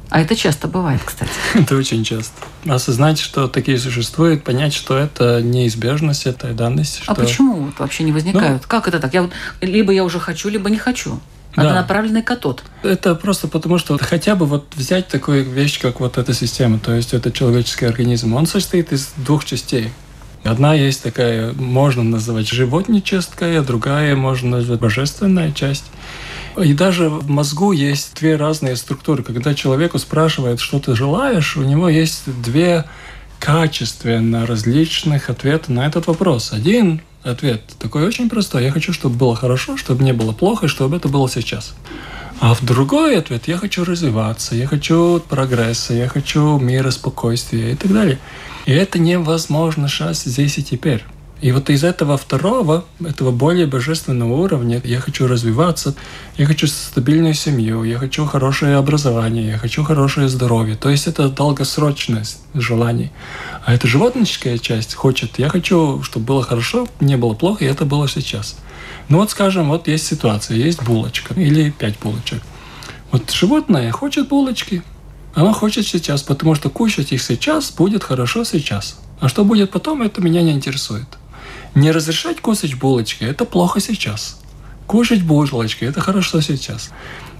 [0.10, 1.32] А это часто бывает, кстати.
[1.54, 2.34] Это очень часто.
[2.66, 7.02] Осознать, что такие существуют, понять, что это неизбежность, это данность.
[7.06, 7.22] А что...
[7.22, 8.66] почему вот вообще не возникают?
[8.66, 9.14] как это так?
[9.14, 11.22] Я вот, либо я уже хочу, либо не хочу.
[11.54, 11.76] Это Да.
[11.76, 12.64] направленный катод.
[12.84, 16.94] Это просто потому, что хотя бы вот взять такую вещь, как вот эта система, то
[16.94, 19.92] есть это человеческий организм, он состоит из двух частей.
[20.44, 25.86] Одна есть такая, можно называть животническая, другая можно назвать божественная часть.
[26.62, 29.24] И даже в мозгу есть две разные структуры.
[29.24, 32.86] Когда человеку спрашивают, что ты желаешь, у него есть две
[33.40, 36.52] качественно различных ответов на этот вопрос.
[36.54, 38.64] Один ответ такой очень простой.
[38.64, 41.74] Я хочу, чтобы было хорошо, чтобы не было плохо, и чтобы это было сейчас.
[42.42, 47.76] А в другой ответ я хочу развиваться, я хочу прогресса, я хочу мира, спокойствия и
[47.76, 48.18] так далее.
[48.66, 51.06] И это невозможно сейчас, здесь и теперь.
[51.42, 55.94] И вот из этого второго, этого более божественного уровня я хочу развиваться,
[56.36, 60.76] я хочу стабильную семью, я хочу хорошее образование, я хочу хорошее здоровье.
[60.76, 63.12] То есть это долгосрочность желаний.
[63.64, 67.86] А эта животническая часть хочет, я хочу, чтобы было хорошо, не было плохо, и это
[67.86, 68.56] было сейчас.
[69.10, 72.42] Ну вот, скажем, вот есть ситуация, есть булочка или пять булочек.
[73.12, 74.84] Вот животное хочет булочки,
[75.34, 79.00] оно хочет сейчас, потому что кушать их сейчас будет хорошо сейчас.
[79.20, 81.08] А что будет потом, это меня не интересует.
[81.76, 84.40] Не разрешать кусать булочки– это плохо сейчас.
[84.88, 86.90] Кушать булочки– это хорошо сейчас.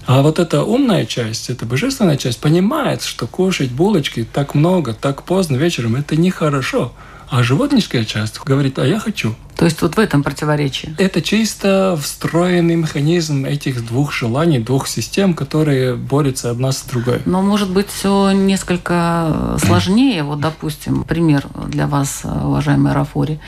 [0.06, 5.22] А вот эта умная часть, эта божественная часть понимает, что кушать булочки так много, так
[5.24, 6.92] поздно вечером– это нехорошо.
[7.32, 9.34] А животническая часть говорит, а я хочу.
[9.56, 10.94] То есть вот в этом противоречии.
[10.98, 17.22] Это чисто встроенный механизм этих двух желаний, двух систем, которые борются одна с другой.
[17.24, 20.24] Но может быть все несколько сложнее.
[20.24, 23.40] Вот, допустим, пример для вас, уважаемый Рафори.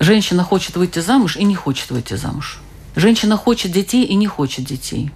[0.00, 2.58] Женщина хочет выйти замуж и не хочет выйти замуж.
[2.96, 5.12] Женщина хочет детей и не хочет детей.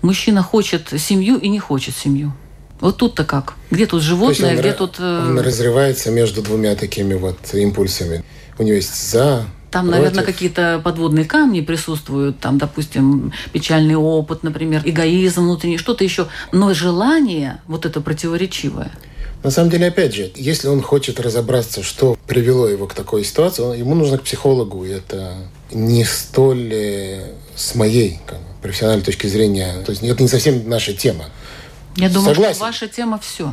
[0.00, 2.32] Мужчина хочет семью и не хочет семью.
[2.80, 3.54] Вот тут-то как?
[3.70, 4.96] Где тут животное, где тут...
[4.98, 8.24] Э, он разрывается между двумя такими вот импульсами.
[8.58, 9.98] У него есть за, там, Против.
[9.98, 16.28] наверное, какие-то подводные камни присутствуют, там, допустим, печальный опыт, например, эгоизм внутренний, что-то еще.
[16.52, 18.90] Но желание вот это противоречивое.
[19.42, 23.78] На самом деле, опять же, если он хочет разобраться, что привело его к такой ситуации,
[23.78, 24.84] ему нужно к психологу.
[24.84, 25.34] И это
[25.70, 29.74] не столь э, с моей как, профессиональной точки зрения.
[29.84, 31.26] То есть это не совсем наша тема.
[31.98, 32.54] Я думаю, Согласен.
[32.54, 33.52] что ваша тема все.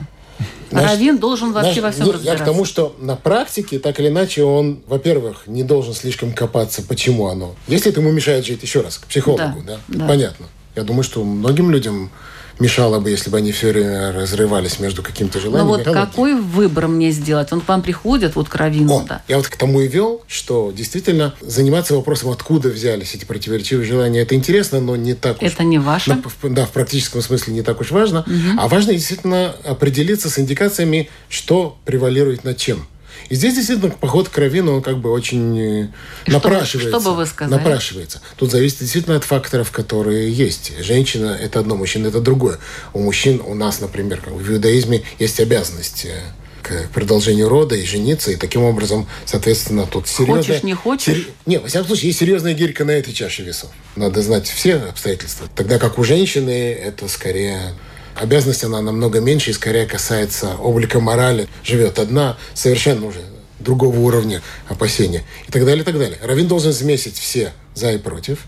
[0.71, 2.31] Наш, Равин должен вообще наш, во всем разбираться.
[2.31, 6.84] Я к тому, что на практике, так или иначе, он, во-первых, не должен слишком копаться,
[6.84, 7.55] почему оно.
[7.67, 10.08] Если это ему мешает жить, еще раз, к психологу, да, да, да.
[10.08, 10.47] понятно.
[10.75, 12.12] Я думаю, что многим людям
[12.59, 15.69] мешало бы, если бы они все время разрывались между какими-то желаниями.
[15.69, 17.51] Ну вот какой выбор мне сделать?
[17.51, 19.21] Он к вам приходит, вот к Равину, О, да.
[19.27, 24.21] Я вот к тому и вел, что действительно заниматься вопросом, откуда взялись эти противоречивые желания,
[24.21, 25.51] это интересно, но не так уж...
[25.51, 26.21] Это не ваше?
[26.43, 28.21] Да, в практическом смысле не так уж важно.
[28.21, 28.59] Угу.
[28.59, 32.87] А важно действительно определиться с индикациями, что превалирует над чем.
[33.30, 35.88] И здесь действительно поход к Равину, он как бы очень э,
[36.25, 36.89] и напрашивается.
[36.89, 37.58] Что, что бы вы сказали?
[37.58, 38.21] Напрашивается.
[38.38, 40.73] Тут зависит действительно от факторов, которые есть.
[40.80, 42.60] Женщина– это одно, мужчина– это другое.
[42.93, 46.21] У мужчин, у нас, например, как в иудаизме есть обязанность э,
[46.62, 50.41] к продолжению рода и жениться, и таким образом, соответственно, тут серьезно...
[50.43, 51.06] Хочешь, не хочешь?
[51.06, 51.28] Сер...
[51.45, 53.69] Не, во всяком случае, есть серьезная гирька на этой чаше весов.
[53.95, 55.47] Надо знать все обстоятельства.
[55.56, 57.73] Тогда как у женщины это скорее
[58.15, 61.47] обязанность она намного меньше и скорее касается облика морали.
[61.63, 63.21] Живет одна, совершенно уже
[63.60, 66.17] другого уровня опасения и так далее, и так далее.
[66.21, 68.39] Равин должен взвесить все за и против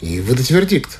[0.00, 0.98] и выдать вердикт.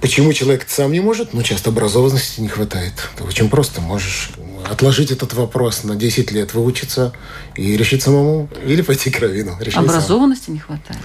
[0.00, 1.32] Почему человек сам не может?
[1.32, 2.92] Ну, часто образованности не хватает.
[3.14, 3.80] Это очень просто.
[3.80, 4.30] Можешь
[4.70, 7.12] отложить этот вопрос на 10 лет, выучиться
[7.56, 8.48] и решить самому.
[8.64, 9.58] Или пойти к равину.
[9.74, 10.54] Образованности сам.
[10.54, 11.00] не хватает.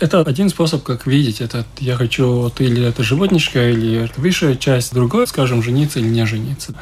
[0.00, 4.56] Это один способ, как видеть, это я хочу вот или это животничка, или это высшая
[4.56, 6.74] часть, другой, скажем, жениться или не жениться.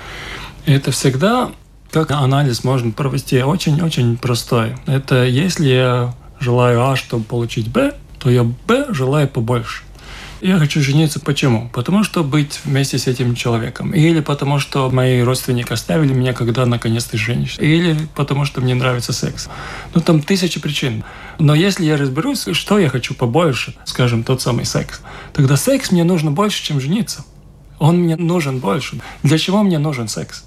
[0.67, 1.51] Это всегда
[1.91, 4.77] как анализ можно провести очень-очень простой.
[4.87, 9.83] Это если я желаю А, чтобы получить Б, то я Б желаю побольше.
[10.41, 11.19] Я хочу жениться.
[11.19, 11.69] Почему?
[11.73, 13.91] Потому что быть вместе с этим человеком.
[13.93, 17.61] Или потому что мои родственники оставили меня, когда наконец-то женишься.
[17.61, 19.49] Или потому что мне нравится секс.
[19.95, 21.03] Ну, там тысячи причин.
[21.39, 25.01] Но если я разберусь, что я хочу побольше, скажем, тот самый секс,
[25.33, 27.25] тогда секс мне нужно больше, чем жениться.
[27.79, 29.01] Он мне нужен больше.
[29.23, 30.45] Для чего мне нужен секс?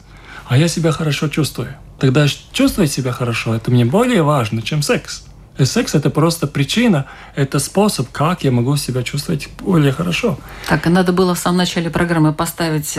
[0.48, 1.76] А я себя хорошо чувствую.
[1.98, 5.24] Тогда чувствовать себя хорошо– это мне более важно, чем секс.
[5.58, 10.40] И секс– это просто причина, это способ, как я могу себя чувствовать более хорошо.
[10.68, 12.98] Так, надо было в самом начале программы поставить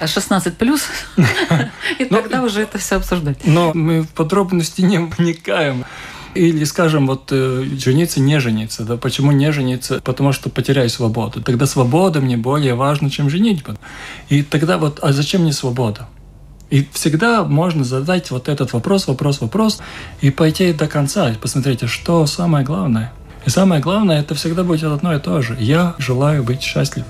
[0.00, 0.82] 16 э, плюс,
[1.16, 3.38] и ну, тогда уже это все обсуждать.
[3.44, 5.84] Но мы в подробности не вникаем.
[6.34, 8.84] Или, скажем, вот э, жениться, не жениться.
[8.84, 8.96] Да?
[8.96, 10.00] Почему не жениться?
[10.04, 11.42] Потому что потеряю свободу.
[11.42, 13.76] Тогда свобода мне более важна, чем женитьба.
[14.28, 16.08] И тогда вот, а зачем мне свобода?
[16.70, 19.80] И всегда можно задать вот этот вопрос, вопрос, вопрос,
[20.20, 23.12] и пойти до конца, и посмотреть, что самое главное.
[23.46, 25.56] И самое главное, это всегда будет одно и то же.
[25.58, 27.04] Я желаю быть счастлив.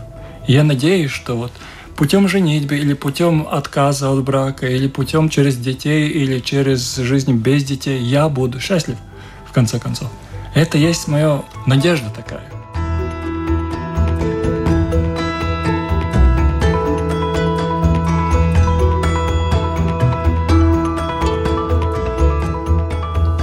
[0.46, 1.52] И я надеюсь, что вот
[1.96, 7.64] путем женитьбы или путем отказа от брака, или путем через детей, или через жизнь без
[7.64, 8.96] детей, я буду счастлив,
[9.58, 10.08] конце концов.
[10.54, 12.44] Это есть моя надежда такая.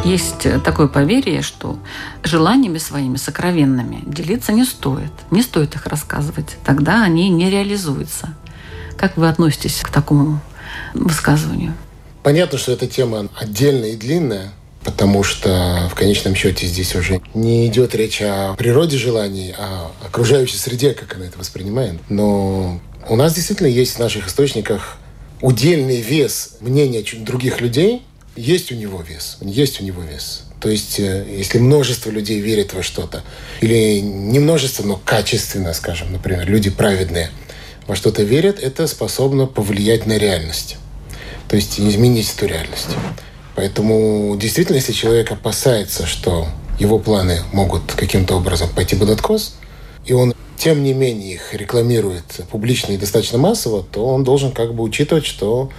[0.05, 1.77] Есть такое поверье, что
[2.23, 5.11] желаниями своими сокровенными делиться не стоит.
[5.31, 6.55] Не стоит их рассказывать.
[6.63, 8.29] Тогда они не реализуются.
[8.97, 10.39] Как вы относитесь к такому
[10.93, 11.73] высказыванию?
[12.23, 14.53] Понятно, что эта тема отдельная и длинная,
[14.85, 20.57] потому что в конечном счете здесь уже не идет речь о природе желаний, а окружающей
[20.57, 21.95] среде, как она это воспринимает.
[22.07, 24.97] Но у нас действительно есть в наших источниках
[25.41, 28.03] удельный вес мнения других людей–
[28.35, 30.43] есть у него вес, есть у него вес.
[30.59, 33.23] То есть, э, если множество людей верит во что-то,
[33.61, 37.29] или не множество, но качественно, скажем, например, люди праведные
[37.87, 40.77] во что-то верят, это способно повлиять на реальность.
[41.47, 42.89] То есть изменить эту реальность.
[43.55, 46.47] Поэтому действительно, если человек опасается, что
[46.79, 49.55] его планы могут каким-то образом пойти под откос,
[50.05, 54.73] и он тем не менее их рекламирует публично и достаточно массово, то он должен как
[54.73, 55.69] бы учитывать, что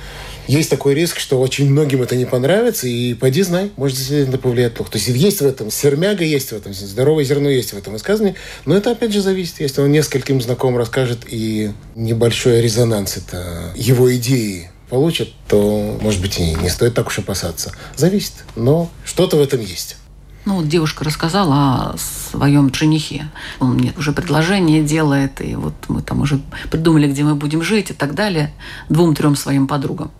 [0.47, 4.75] есть такой риск, что очень многим это не понравится, и поди знай, может действительно повлиять
[4.75, 4.93] плохо.
[4.93, 8.37] То есть есть в этом сермяга, есть в этом, здоровое зерно есть в этом высказывании,
[8.65, 9.61] но это опять же зависит.
[9.61, 16.39] Если он нескольким знакомым расскажет, и небольшой резонанс это его идеи получит, то, может быть,
[16.39, 17.73] и не стоит так уж опасаться.
[17.97, 19.97] Зависит, но что-то в этом есть.
[20.45, 23.29] Ну, вот девушка рассказала о своем женихе.
[23.59, 27.91] Он мне уже предложение делает, и вот мы там уже придумали, где мы будем жить
[27.91, 28.55] и так далее,
[28.89, 30.13] двум-трем своим подругам.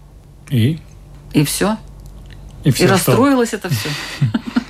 [0.51, 0.81] И?
[1.33, 1.77] И все.
[2.65, 3.89] И, все и расстроилось это все.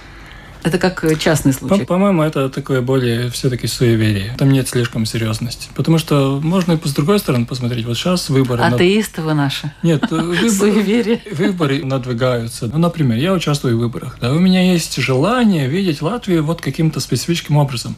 [0.67, 1.85] Это как частный случай.
[1.85, 4.35] По-моему, это такое более все-таки суеверие.
[4.37, 5.69] Там нет слишком серьезности.
[5.77, 7.87] Потому что можно и с другой стороны посмотреть.
[7.87, 8.65] Вот сейчас выборы...
[8.65, 9.73] Атеисты вы наши.
[9.85, 12.67] Нет, выборы, выборы надвигаются.
[12.67, 14.19] Ну, например, я участвую в выборах.
[14.21, 17.95] Да, у меня есть желание видеть Латвию вот каким-то специфическим образом.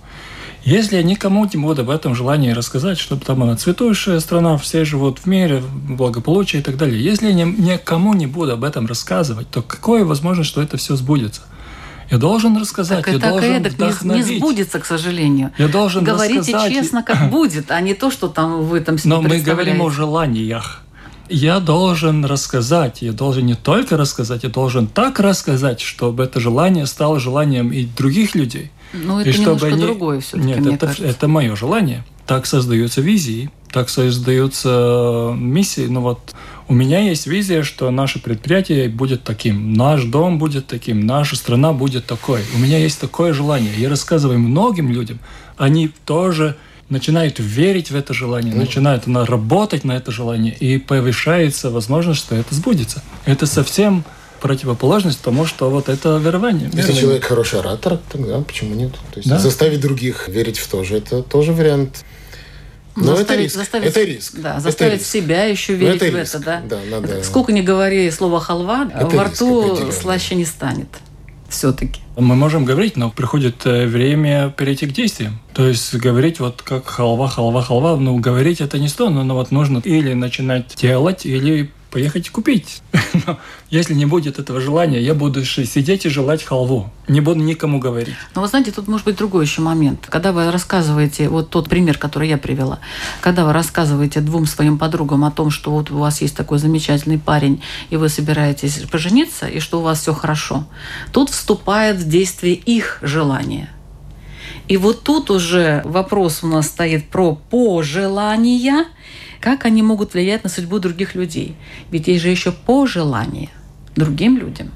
[0.63, 4.85] Если я никому не буду об этом желании рассказать, чтобы там она цветущая страна, все
[4.85, 7.03] живут в мире, благополучие и так далее.
[7.03, 11.41] Если я никому не буду об этом рассказывать, то какое возможность, что это все сбудется?
[12.11, 14.27] Я должен рассказать, так я так должен эдак вдохновить.
[14.27, 15.53] Не сбудется, к сожалению.
[15.59, 16.73] Я должен Говорите рассказать.
[16.73, 19.91] честно, как будет, а не то, что там вы там себе Но мы говорим о
[19.91, 20.83] желаниях.
[21.29, 26.87] Я должен рассказать, я должен не только рассказать, я должен так рассказать, чтобы это желание
[26.87, 28.71] стало желанием и других людей.
[28.95, 29.83] Ну, это и немножко они...
[29.83, 31.07] другое все-таки, Нет, мне это, кажется.
[31.07, 32.05] это мое желание.
[32.27, 35.87] Так создаются визии, так создаются миссии.
[35.87, 36.35] Ну вот
[36.69, 41.73] у меня есть визия, что наше предприятие будет таким, наш дом будет таким, наша страна
[41.73, 42.43] будет такой.
[42.55, 43.73] У меня есть такое желание.
[43.77, 45.19] Я рассказываю многим людям,
[45.57, 46.57] они тоже
[46.91, 48.59] начинают верить в это желание, mm.
[48.59, 53.03] начинают работать на это желание, и повышается возможность, что это сбудется.
[53.25, 54.05] Это совсем
[54.41, 56.67] противоположность тому, что вот это верование.
[56.67, 57.01] Если верование.
[57.01, 58.93] человек хороший оратор, тогда почему нет?
[59.13, 59.39] То есть да.
[59.39, 62.05] заставить других верить в то же, это тоже вариант.
[63.01, 63.57] Но заставить, это риск.
[63.57, 64.35] Заставить, это риск.
[64.37, 65.13] Да, заставить это риск.
[65.13, 66.35] себя еще верить это в риск.
[66.35, 66.63] это, да.
[66.69, 67.23] да надо...
[67.23, 70.89] Сколько ни говори слово халва, это во риск, рту слаще не станет.
[71.49, 72.01] Все-таки.
[72.17, 75.41] Мы можем говорить, но приходит э, время перейти к действиям.
[75.55, 79.51] То есть говорить вот как халва, халва, халва, ну говорить это не сто, но вот
[79.51, 82.83] нужно или начинать делать, или поехать купить.
[83.27, 83.39] Но
[83.71, 86.91] если не будет этого желания, я буду сидеть и желать халву.
[87.09, 88.15] Не буду никому говорить.
[88.35, 90.07] Но вы знаете, тут может быть другой еще момент.
[90.09, 92.81] Когда вы рассказываете, вот тот пример, который я привела,
[93.21, 97.19] когда вы рассказываете двум своим подругам о том, что вот у вас есть такой замечательный
[97.19, 100.67] парень, и вы собираетесь пожениться, и что у вас все хорошо,
[101.13, 103.71] тут вступает в действие их желание.
[104.69, 108.85] И вот тут уже вопрос у нас стоит про пожелания–
[109.41, 111.57] как они могут влиять на судьбу других людей?
[111.91, 113.51] Ведь есть же еще пожелание
[113.95, 114.71] другим людям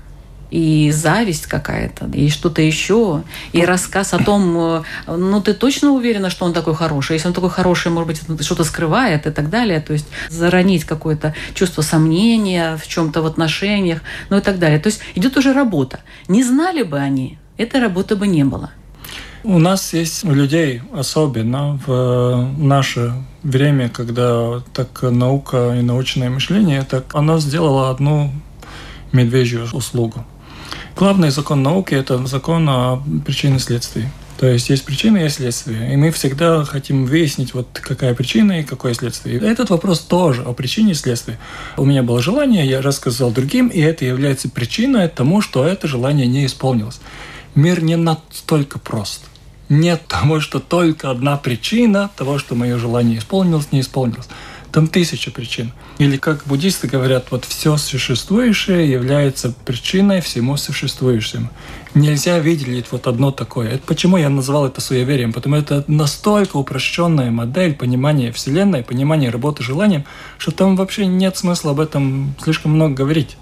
[0.53, 3.23] и зависть какая-то, и что-то еще,
[3.53, 7.35] и рассказ о том, э, ну ты точно уверена, что он такой хороший, если он
[7.35, 12.77] такой хороший, может быть, что-то скрывает и так далее, то есть заронить какое-то чувство сомнения
[12.77, 14.79] в чем-то в отношениях, ну и так далее.
[14.79, 16.01] То есть идет уже работа.
[16.29, 18.71] Не знали бы они, этой работы бы не было.
[19.45, 26.87] У нас есть людей, особенно в э, наше время, когда так наука и научное мышление,
[26.89, 28.31] так оно сделало одну
[29.11, 30.25] медвежью услугу.
[30.97, 34.05] Главный закон науки– это закон о причине следствий.
[34.39, 35.93] То есть есть причина, есть следствие.
[35.93, 39.39] И мы всегда хотим выяснить, вот какая причина и какое следствие.
[39.39, 41.37] И этот вопрос тоже о причине и следствии.
[41.77, 46.29] У меня было желание, я рассказал другим, и это является причиной тому, что это желание
[46.29, 47.01] не исполнилось.
[47.57, 49.23] Мир не настолько прост
[49.73, 54.29] нет того, что только одна причина того, что мое желание исполнилось, не исполнилось.
[54.71, 55.73] Там тысяча причин.
[55.99, 61.51] Или как буддисты говорят, вот все существующее является причиной всему существующему.
[61.95, 63.69] Нельзя видеть вот одно такое.
[63.69, 65.35] Это почему я назвал это суеверием?
[65.35, 70.05] Потому что это настолько упрощенная модель понимания Вселенной, понимания работы желанием,
[70.39, 73.37] что там вообще нет смысла об этом слишком много говорить.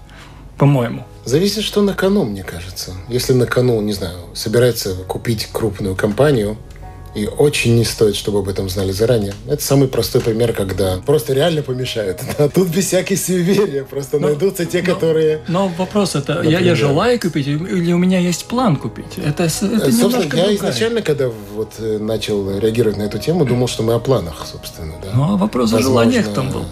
[0.57, 1.05] По-моему.
[1.25, 2.93] Зависит, что на кону, мне кажется.
[3.07, 6.57] Если на кону, не знаю, собирается купить крупную компанию,
[7.13, 9.33] и очень не стоит, чтобы об этом знали заранее.
[9.47, 12.19] Это самый простой пример, когда просто реально помешают.
[12.37, 13.83] А тут без всякой суеверия.
[13.83, 15.41] Просто но, найдутся те, но, которые...
[15.47, 19.17] Но вопрос это, я, я желаю купить или у меня есть план купить?
[19.17, 20.55] Это, это Собственно, я другая.
[20.55, 24.93] изначально, когда вот э, начал реагировать на эту тему, думал, что мы о планах, собственно.
[25.03, 25.11] Да.
[25.13, 26.65] Ну, а вопрос Возможно, о желаниях там был.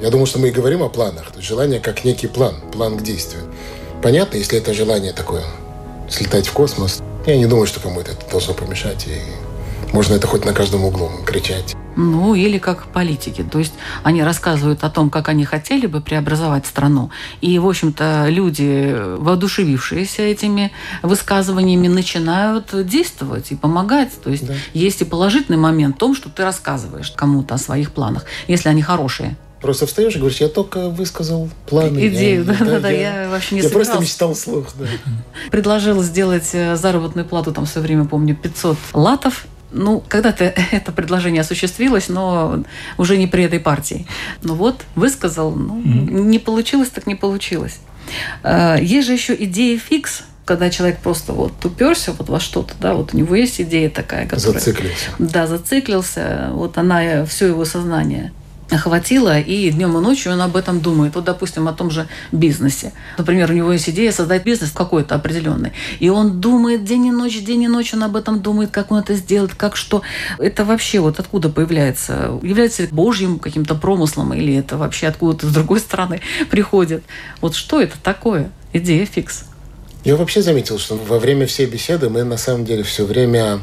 [0.00, 1.30] Я думал, что мы и говорим о планах.
[1.32, 3.42] То есть желание как некий план, план к действию.
[4.02, 5.44] Понятно, если это желание такое,
[6.08, 9.06] слетать в космос, я не думаю, что кому-то это должно помешать.
[9.06, 9.18] И
[9.92, 11.74] можно это хоть на каждом углу кричать.
[11.94, 13.44] Ну, или как политики.
[13.44, 17.10] То есть они рассказывают о том, как они хотели бы преобразовать страну.
[17.42, 24.10] И, в общем-то, люди, воодушевившиеся этими высказываниями, начинают действовать и помогать.
[24.22, 24.54] То есть да.
[24.72, 28.80] есть и положительный момент в том, что ты рассказываешь кому-то о своих планах, если они
[28.80, 29.36] хорошие.
[29.62, 32.08] Просто встаешь и говоришь, я только высказал планы.
[32.08, 34.86] Идею, да, да, да, я, я вообще не Я просто мечтал вслух, да.
[35.52, 39.46] Предложил сделать э, заработную плату, там в свое время, помню, 500 латов.
[39.70, 42.64] Ну, когда-то это предложение осуществилось, но
[42.98, 44.04] уже не при этой партии.
[44.42, 46.22] Ну вот, высказал, ну, mm-hmm.
[46.22, 47.78] не получилось, так не получилось.
[48.42, 52.94] Э, есть же еще идея фикс, когда человек просто вот уперся вот во что-то, да,
[52.94, 54.58] вот у него есть идея такая, которая...
[54.58, 55.10] Зациклился.
[55.20, 58.32] Да, зациклился, вот она, э, все его сознание
[58.72, 61.14] охватило, и днем и ночью он об этом думает.
[61.14, 62.92] Вот, допустим, о том же бизнесе.
[63.18, 65.72] Например, у него есть идея создать бизнес какой-то определенный.
[66.00, 68.98] И он думает день и ночь, день и ночь он об этом думает, как он
[69.00, 70.02] это сделает, как что.
[70.38, 72.38] Это вообще вот откуда появляется?
[72.42, 76.20] Является Божьим каким-то промыслом или это вообще откуда-то с другой стороны
[76.50, 77.04] приходит?
[77.40, 78.50] Вот что это такое?
[78.72, 79.44] Идея фикс.
[80.04, 83.60] Я вообще заметил, что во время всей беседы мы на самом деле все время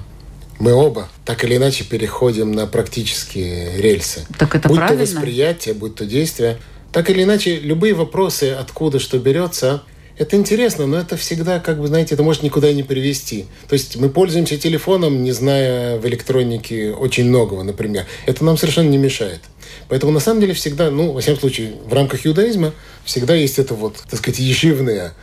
[0.59, 4.25] мы оба так или иначе переходим на практические рельсы.
[4.37, 5.05] Так это будь правильно.
[5.05, 6.57] то восприятие, будь то действие.
[6.91, 9.83] Так или иначе, любые вопросы, откуда что берется,
[10.17, 13.45] это интересно, но это всегда, как бы, знаете, это может никуда не привести.
[13.69, 18.05] То есть мы пользуемся телефоном, не зная в электронике очень многого, например.
[18.25, 19.39] Это нам совершенно не мешает.
[19.87, 22.73] Поэтому на самом деле всегда, ну, во всяком случае, в рамках иудаизма
[23.05, 25.13] всегда есть это вот, так сказать, ешивное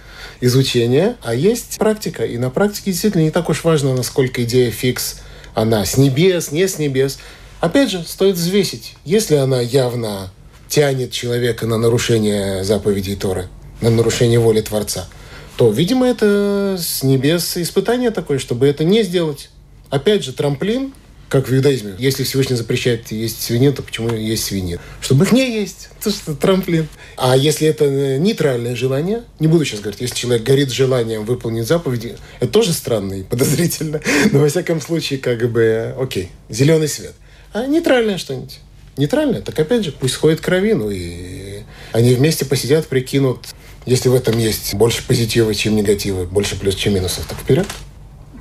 [0.40, 2.24] изучение, а есть практика.
[2.24, 5.20] И на практике действительно не так уж важно, насколько идея фикс
[5.56, 7.18] она с небес, не с небес.
[7.60, 10.30] Опять же, стоит взвесить, если она явно
[10.68, 13.48] тянет человека на нарушение заповедей Торы,
[13.80, 15.08] на нарушение воли Творца,
[15.56, 19.48] то, видимо, это с небес испытание такое, чтобы это не сделать.
[19.88, 20.92] Опять же, трамплин
[21.28, 21.94] как в иудаизме.
[21.98, 24.80] Если Всевышний запрещает есть свинину, то почему есть свинину?
[25.00, 25.88] Чтобы их не есть.
[26.00, 26.88] Это что трамплин.
[27.16, 32.16] А если это нейтральное желание, не буду сейчас говорить, если человек горит желанием выполнить заповеди,
[32.38, 34.00] это тоже странно и подозрительно.
[34.32, 37.14] Но во всяком случае, как бы, окей, зеленый свет.
[37.52, 38.60] А нейтральное что-нибудь?
[38.96, 41.60] Нейтральное, так опять же, пусть ходит кровину, и
[41.92, 43.40] они вместе посидят, прикинут,
[43.84, 47.66] если в этом есть больше позитива, чем негатива, больше плюс, чем минусов, так вперед.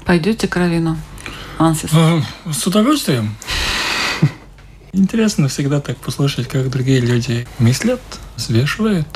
[0.05, 0.97] Пойдете кровину?
[1.57, 1.89] Ансис?
[1.93, 3.35] А, с удовольствием.
[4.93, 8.01] Интересно всегда так послушать, как другие люди мыслят,
[8.37, 9.07] взвешивают.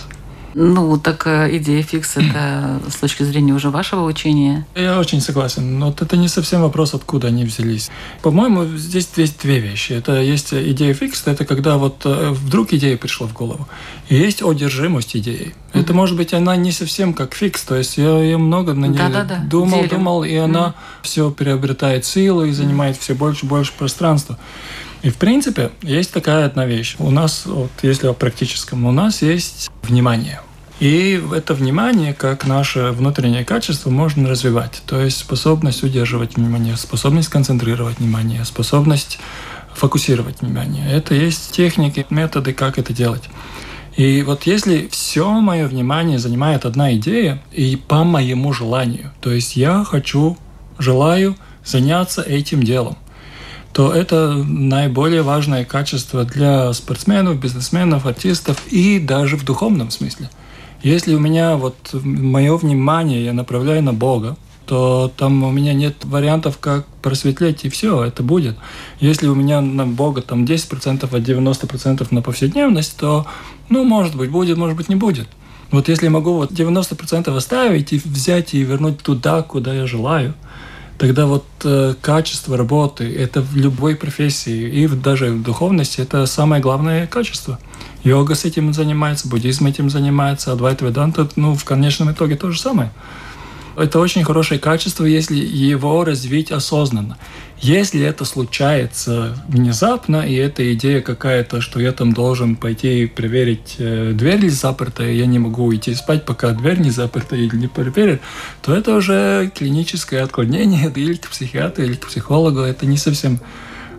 [0.53, 4.65] Ну, так э, идея фикс– это с точки зрения уже вашего учения?
[4.75, 5.79] Я очень согласен.
[5.79, 7.89] Но вот это не совсем вопрос, откуда они взялись.
[8.21, 9.93] По-моему, здесь есть две вещи.
[9.93, 13.67] Это есть идея фикс, это когда вот э, вдруг идея пришла в голову.
[14.09, 15.53] И есть одержимость идеей.
[15.73, 15.81] Mm-hmm.
[15.81, 18.97] Это может быть она не совсем как фикс, то есть я, я много на ней
[18.97, 19.37] Да-да-да.
[19.45, 19.89] думал, Делим.
[19.89, 21.03] думал, и она mm-hmm.
[21.03, 23.01] все приобретает силу и занимает mm-hmm.
[23.01, 24.37] все больше и больше пространства.
[25.01, 26.95] И в принципе есть такая одна вещь.
[26.99, 30.41] У нас, вот если о практическом, у нас есть внимание.
[30.79, 34.81] И это внимание, как наше внутреннее качество, можно развивать.
[34.85, 39.19] То есть способность удерживать внимание, способность концентрировать внимание, способность
[39.73, 40.89] фокусировать внимание.
[40.89, 43.23] Это есть техники, методы, как это делать.
[43.95, 49.57] И вот если все мое внимание занимает одна идея, и по моему желанию, то есть
[49.57, 50.37] я хочу,
[50.77, 51.35] желаю
[51.65, 52.97] заняться этим делом,
[53.73, 60.29] то это наиболее важное качество для спортсменов, бизнесменов, артистов и даже в духовном смысле.
[60.81, 65.95] Если у меня вот мое внимание я направляю на Бога, то там у меня нет
[66.03, 68.55] вариантов, как просветлеть, и все, это будет.
[68.99, 73.25] Если у меня на Бога там 10%, а 90% на повседневность, то,
[73.69, 75.27] ну, может быть, будет, может быть, не будет.
[75.71, 80.33] Вот если я могу вот 90% оставить и взять и вернуть туда, куда я желаю–
[80.99, 86.25] тогда вот э, качество работы, это в любой профессии, и в, даже в духовности, это
[86.25, 87.57] самое главное качество.
[88.03, 92.59] Йога с этим занимается, буддизм этим занимается, Адвайта Веданта, ну, в конечном итоге то же
[92.59, 92.91] самое.
[93.79, 97.17] Это очень хорошее качество, если его развить осознанно.
[97.61, 103.75] Если это случается внезапно, и эта идея какая-то, что я там должен пойти и проверить,
[103.77, 107.55] э, дверь ли заперта, и я не могу уйти спать, пока дверь не заперта или
[107.55, 108.21] не проверят,
[108.61, 112.59] то это уже клиническое отклонение или к психиатру, или к психологу.
[112.59, 113.39] Это не совсем...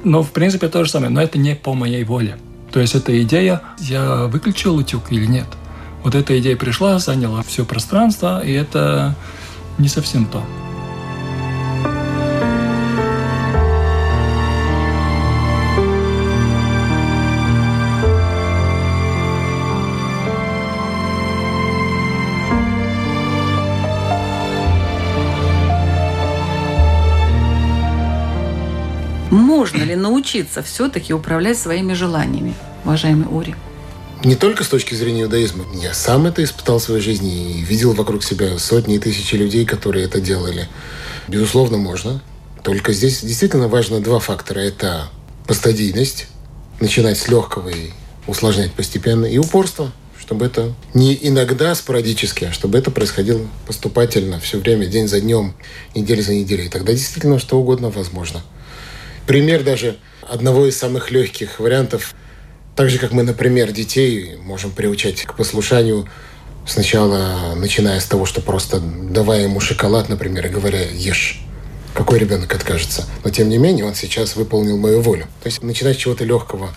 [0.05, 1.11] Но, в принципе, то же самое.
[1.11, 2.37] Но это не по моей воле.
[2.71, 5.47] То есть эта идея, я выключил утюг или нет.
[6.03, 9.15] Вот эта идея пришла, заняла все пространство, и это
[9.81, 10.45] не совсем то.
[29.31, 32.55] Можно ли научиться все-таки управлять своими желаниями,
[32.85, 33.55] уважаемый Ури?
[34.23, 35.65] Не только с точки зрения иудаизма.
[35.73, 39.65] Я сам это испытал в своей жизни и видел вокруг себя сотни и тысячи людей,
[39.65, 40.69] которые это делали.
[41.27, 42.23] Безусловно, можно.
[42.63, 44.61] Только здесь действительно важно два фактора.
[44.61, 45.09] Это
[45.47, 46.27] постадийность,
[46.81, 47.93] начинать с легкого и
[48.27, 54.59] усложнять постепенно, и упорство, чтобы это не иногда спорадически, а чтобы это происходило поступательно, все
[54.59, 55.55] время, день за днем,
[55.95, 56.69] неделя за неделей.
[56.69, 58.43] Тогда действительно что угодно возможно.
[59.27, 59.97] Пример даже
[60.29, 62.15] одного из самых легких вариантов.
[62.77, 66.09] Так же, как мы, например, детей можем приучать к послушанию
[66.67, 71.41] сначала начиная с того, что просто давая ему шоколад, например, и говоря «ешь».
[71.95, 73.05] Какой ребенок откажется?
[73.25, 75.27] Но тем не менее он сейчас выполнил мою волю.
[75.43, 76.71] То есть начинать с чего-то легкого,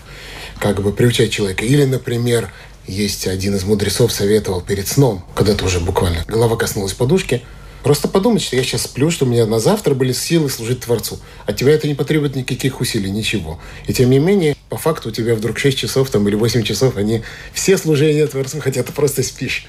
[0.58, 1.64] как бы приучать человека.
[1.64, 2.50] Или, например,
[2.86, 7.42] есть один из мудрецов советовал перед сном, когда-то уже буквально голова коснулась подушки–
[7.84, 11.18] Просто подумать, что я сейчас сплю, что у меня на завтра были силы служить Творцу.
[11.44, 13.60] От тебя это не потребует никаких усилий, ничего.
[13.86, 16.96] И тем не менее, по факту у тебя вдруг 6 часов там, или 8 часов,
[16.96, 17.22] они
[17.52, 19.66] все служения Творцу, хотя ты просто спишь.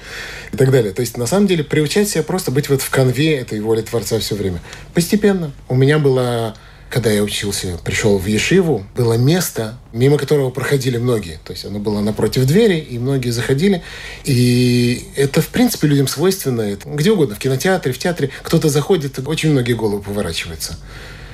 [0.52, 0.92] И так далее.
[0.92, 4.18] То есть, на самом деле, приучать себя просто быть вот в конве этой воли Творца
[4.18, 4.60] все время.
[4.94, 5.52] Постепенно.
[5.68, 6.56] У меня была
[6.88, 11.40] когда я учился, пришел в Ешиву, было место, мимо которого проходили многие.
[11.44, 13.82] То есть оно было напротив двери, и многие заходили.
[14.24, 16.62] И это, в принципе, людям свойственно.
[16.62, 18.30] Это где угодно, в кинотеатре, в театре.
[18.42, 20.78] Кто-то заходит, очень многие головы поворачиваются.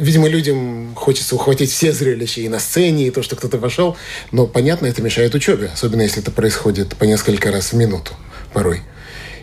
[0.02, 3.96] Видимо, людям хочется ухватить все зрелища и на сцене, и то, что кто-то вошел.
[4.32, 5.70] Но, понятно, это мешает учебе.
[5.72, 8.12] Особенно, если это происходит по несколько раз в минуту
[8.52, 8.82] порой.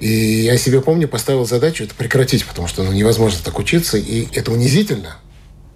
[0.02, 4.28] И я себе помню, поставил задачу это прекратить, потому что ну, невозможно так учиться, и
[4.34, 5.16] это унизительно.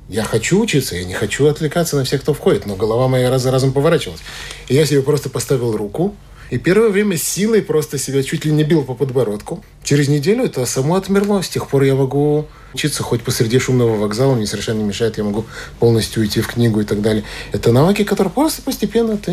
[0.10, 3.44] Я хочу учиться, я не хочу отвлекаться на всех, кто входит, но голова моя раз
[3.44, 4.22] за разом поворачивалась.
[4.68, 6.14] И я себе просто поставил руку,
[6.50, 9.64] и первое время силой просто себя чуть ли не бил по подбородку.
[9.82, 11.42] Через неделю это само отмерло.
[11.42, 15.24] С тех пор я могу учиться хоть посреди шумного вокзала, мне совершенно не мешает, я
[15.24, 15.45] могу
[15.80, 17.24] полностью уйти в книгу и так далее.
[17.51, 19.32] Это навыки, которые просто постепенно ты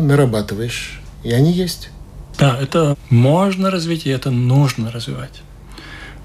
[0.00, 1.00] нарабатываешь.
[1.22, 1.90] И они есть.
[2.38, 5.42] Да, это можно развить, и это нужно развивать.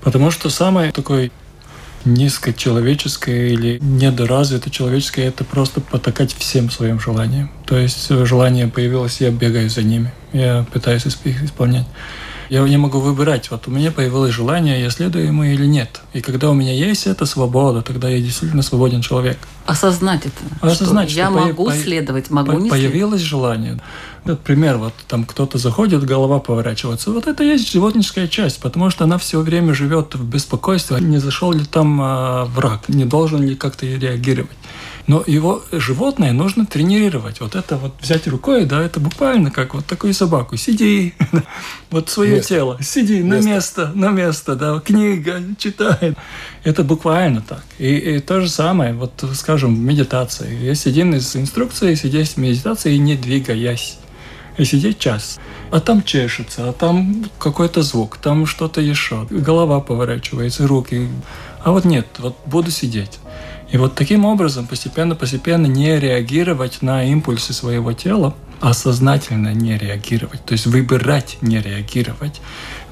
[0.02, 1.32] Потому что самое такой
[2.06, 7.52] низкочеловеческое или недоразвитое человеческое– это просто потакать всем своим желаниям.
[7.66, 11.86] То есть желание появилось, я бегаю за ними, я пытаюсь их исполнять.
[12.50, 16.02] Я не могу выбирать, вот у меня появилось желание, я следую ему или нет.
[16.14, 19.38] И когда у меня есть эта свобода, тогда я действительно свободен человек.
[19.66, 20.36] Осознать это.
[20.72, 23.22] Осознать, что, что я могу по- следовать, могу по- не Появилось следовать.
[23.22, 23.80] желание.
[24.24, 27.12] Например, вот там кто-то заходит, голова поворачивается.
[27.12, 30.98] Вот это есть животническая часть, потому что она все время живет в беспокойстве.
[31.00, 34.52] Не зашел ли там э, враг, не должен ли как-то реагировать.
[35.08, 37.40] Но его животное нужно тренировать.
[37.40, 40.58] Вот это вот взять рукой, да, это буквально как вот такую собаку.
[40.58, 41.14] Сиди,
[41.90, 42.50] вот свое место.
[42.50, 43.30] тело, сиди место.
[43.30, 46.14] на место, на место, да, книга, читай.
[46.66, 47.64] Это буквально так.
[47.80, 50.54] И, и то же самое, вот, скажем, в медитации.
[50.62, 53.98] Есть один из инструкций сидеть в медитации, не двигаясь.
[54.58, 55.40] И сидеть час.
[55.72, 59.28] А там чешется, а там какой-то звук, там что-то еще.
[59.30, 61.08] Голова поворачивается, руки.
[61.64, 63.20] А вот нет, вот буду сидеть.
[63.70, 70.44] И вот таким образом постепенно-постепенно не реагировать на импульсы своего тела, а сознательно не реагировать,
[70.46, 72.42] то есть выбирать не реагировать.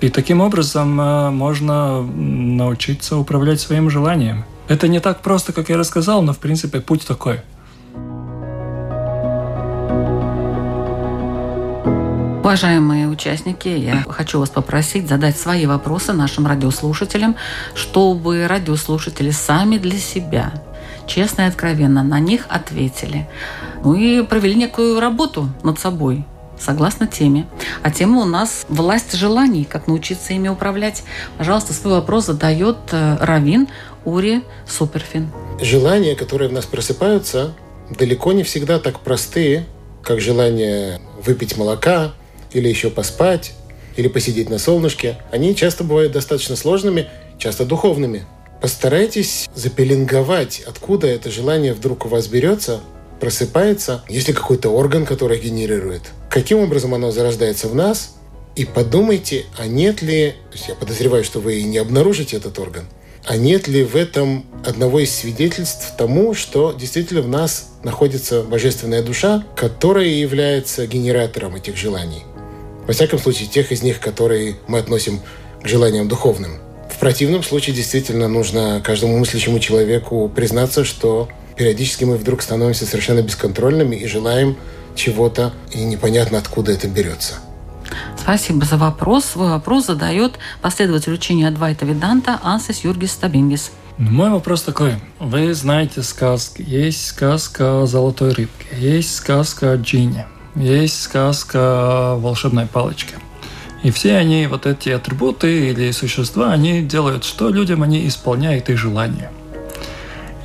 [0.01, 4.43] И таким образом э, можно научиться управлять своим желанием.
[4.67, 7.41] Это не так просто, как я рассказал, но в принципе путь такой.
[12.41, 17.35] Уважаемые участники, я хочу вас попросить задать свои вопросы нашим радиослушателям,
[17.73, 20.53] чтобы радиослушатели сами для себя
[21.07, 23.27] честно и откровенно на них ответили.
[23.83, 26.25] Ну и провели некую работу над собой,
[26.59, 27.47] согласно теме.
[27.83, 29.65] А тема у нас «Власть желаний.
[29.65, 31.03] Как научиться ими управлять».
[31.37, 33.67] Пожалуйста, свой вопрос задает э, Равин
[34.05, 35.29] Ури Суперфин.
[35.61, 37.53] Желания, которые в нас просыпаются,
[37.89, 39.65] далеко не всегда так простые,
[40.03, 42.13] как желание выпить молока,
[42.51, 43.53] или еще поспать,
[43.97, 48.25] или посидеть на солнышке, они часто бывают достаточно сложными часто духовными.
[48.61, 52.81] Постарайтесь запеленговать, откуда это желание вдруг у вас берется,
[53.19, 58.15] просыпается, есть ли какой-то орган, который генерирует, каким образом оно зарождается в нас,
[58.55, 62.85] и подумайте, а нет ли, то есть я подозреваю, что вы не обнаружите этот орган,
[63.25, 69.01] а нет ли в этом одного из свидетельств тому, что действительно в нас находится божественная
[69.01, 72.23] душа, которая является генератором этих желаний.
[72.87, 75.21] Во всяком случае, тех из них, которые мы относим
[75.61, 76.59] к желаниям духовным.
[76.95, 81.27] В противном случае действительно нужно каждому мыслящему человеку признаться, что
[81.57, 84.55] периодически мы вдруг становимся совершенно бесконтрольными и желаем
[84.95, 87.33] чего-то, и непонятно откуда это берется.
[88.17, 89.25] Спасибо за вопрос.
[89.25, 93.71] Свой вопрос задает последователь учения Адвайта Веданта Ансис Юргис Стабингис.
[93.97, 94.93] Ну, мой вопрос такой.
[95.19, 96.63] Вы знаете сказки.
[96.65, 103.15] Есть сказка о золотой рыбке, есть сказка о джине, есть сказка о волшебной палочке.
[103.85, 107.83] И все они, вот эти атрибуты или существа, они делают что людям?
[107.83, 109.31] Они исполняют их желания.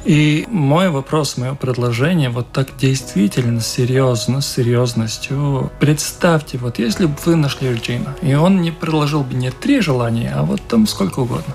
[0.05, 7.15] И мой вопрос, мое предложение, вот так действительно серьезно, с серьезностью, представьте, вот если бы
[7.25, 11.21] вы нашли Джина, и он не предложил бы не три желания, а вот там сколько
[11.21, 11.55] угодно,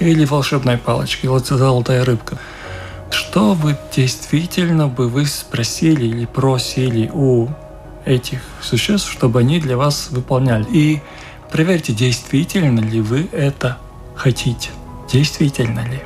[0.00, 2.38] или волшебная палочка, или золотая рыбка,
[3.12, 7.50] что вы действительно бы вы спросили или просили у
[8.04, 10.66] этих существ, чтобы они для вас выполняли.
[10.72, 11.00] И
[11.50, 13.78] проверьте, действительно ли вы это
[14.14, 14.70] хотите.
[15.10, 16.00] Действительно ли.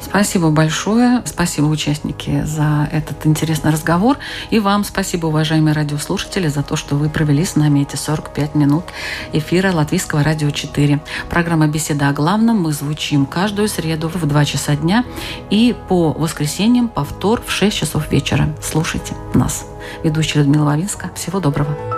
[0.00, 1.22] Спасибо большое.
[1.26, 4.16] Спасибо, участники, за этот интересный разговор.
[4.50, 8.84] И вам спасибо, уважаемые радиослушатели, за то, что вы провели с нами эти 45 минут
[9.32, 11.00] эфира Латвийского радио 4.
[11.28, 15.04] Программа «Беседа о главном» мы звучим каждую среду в 2 часа дня
[15.50, 18.54] и по воскресеньям повтор в 6 часов вечера.
[18.62, 19.66] Слушайте нас.
[20.04, 21.10] Ведущая Людмила Вавинска.
[21.14, 21.97] Всего доброго.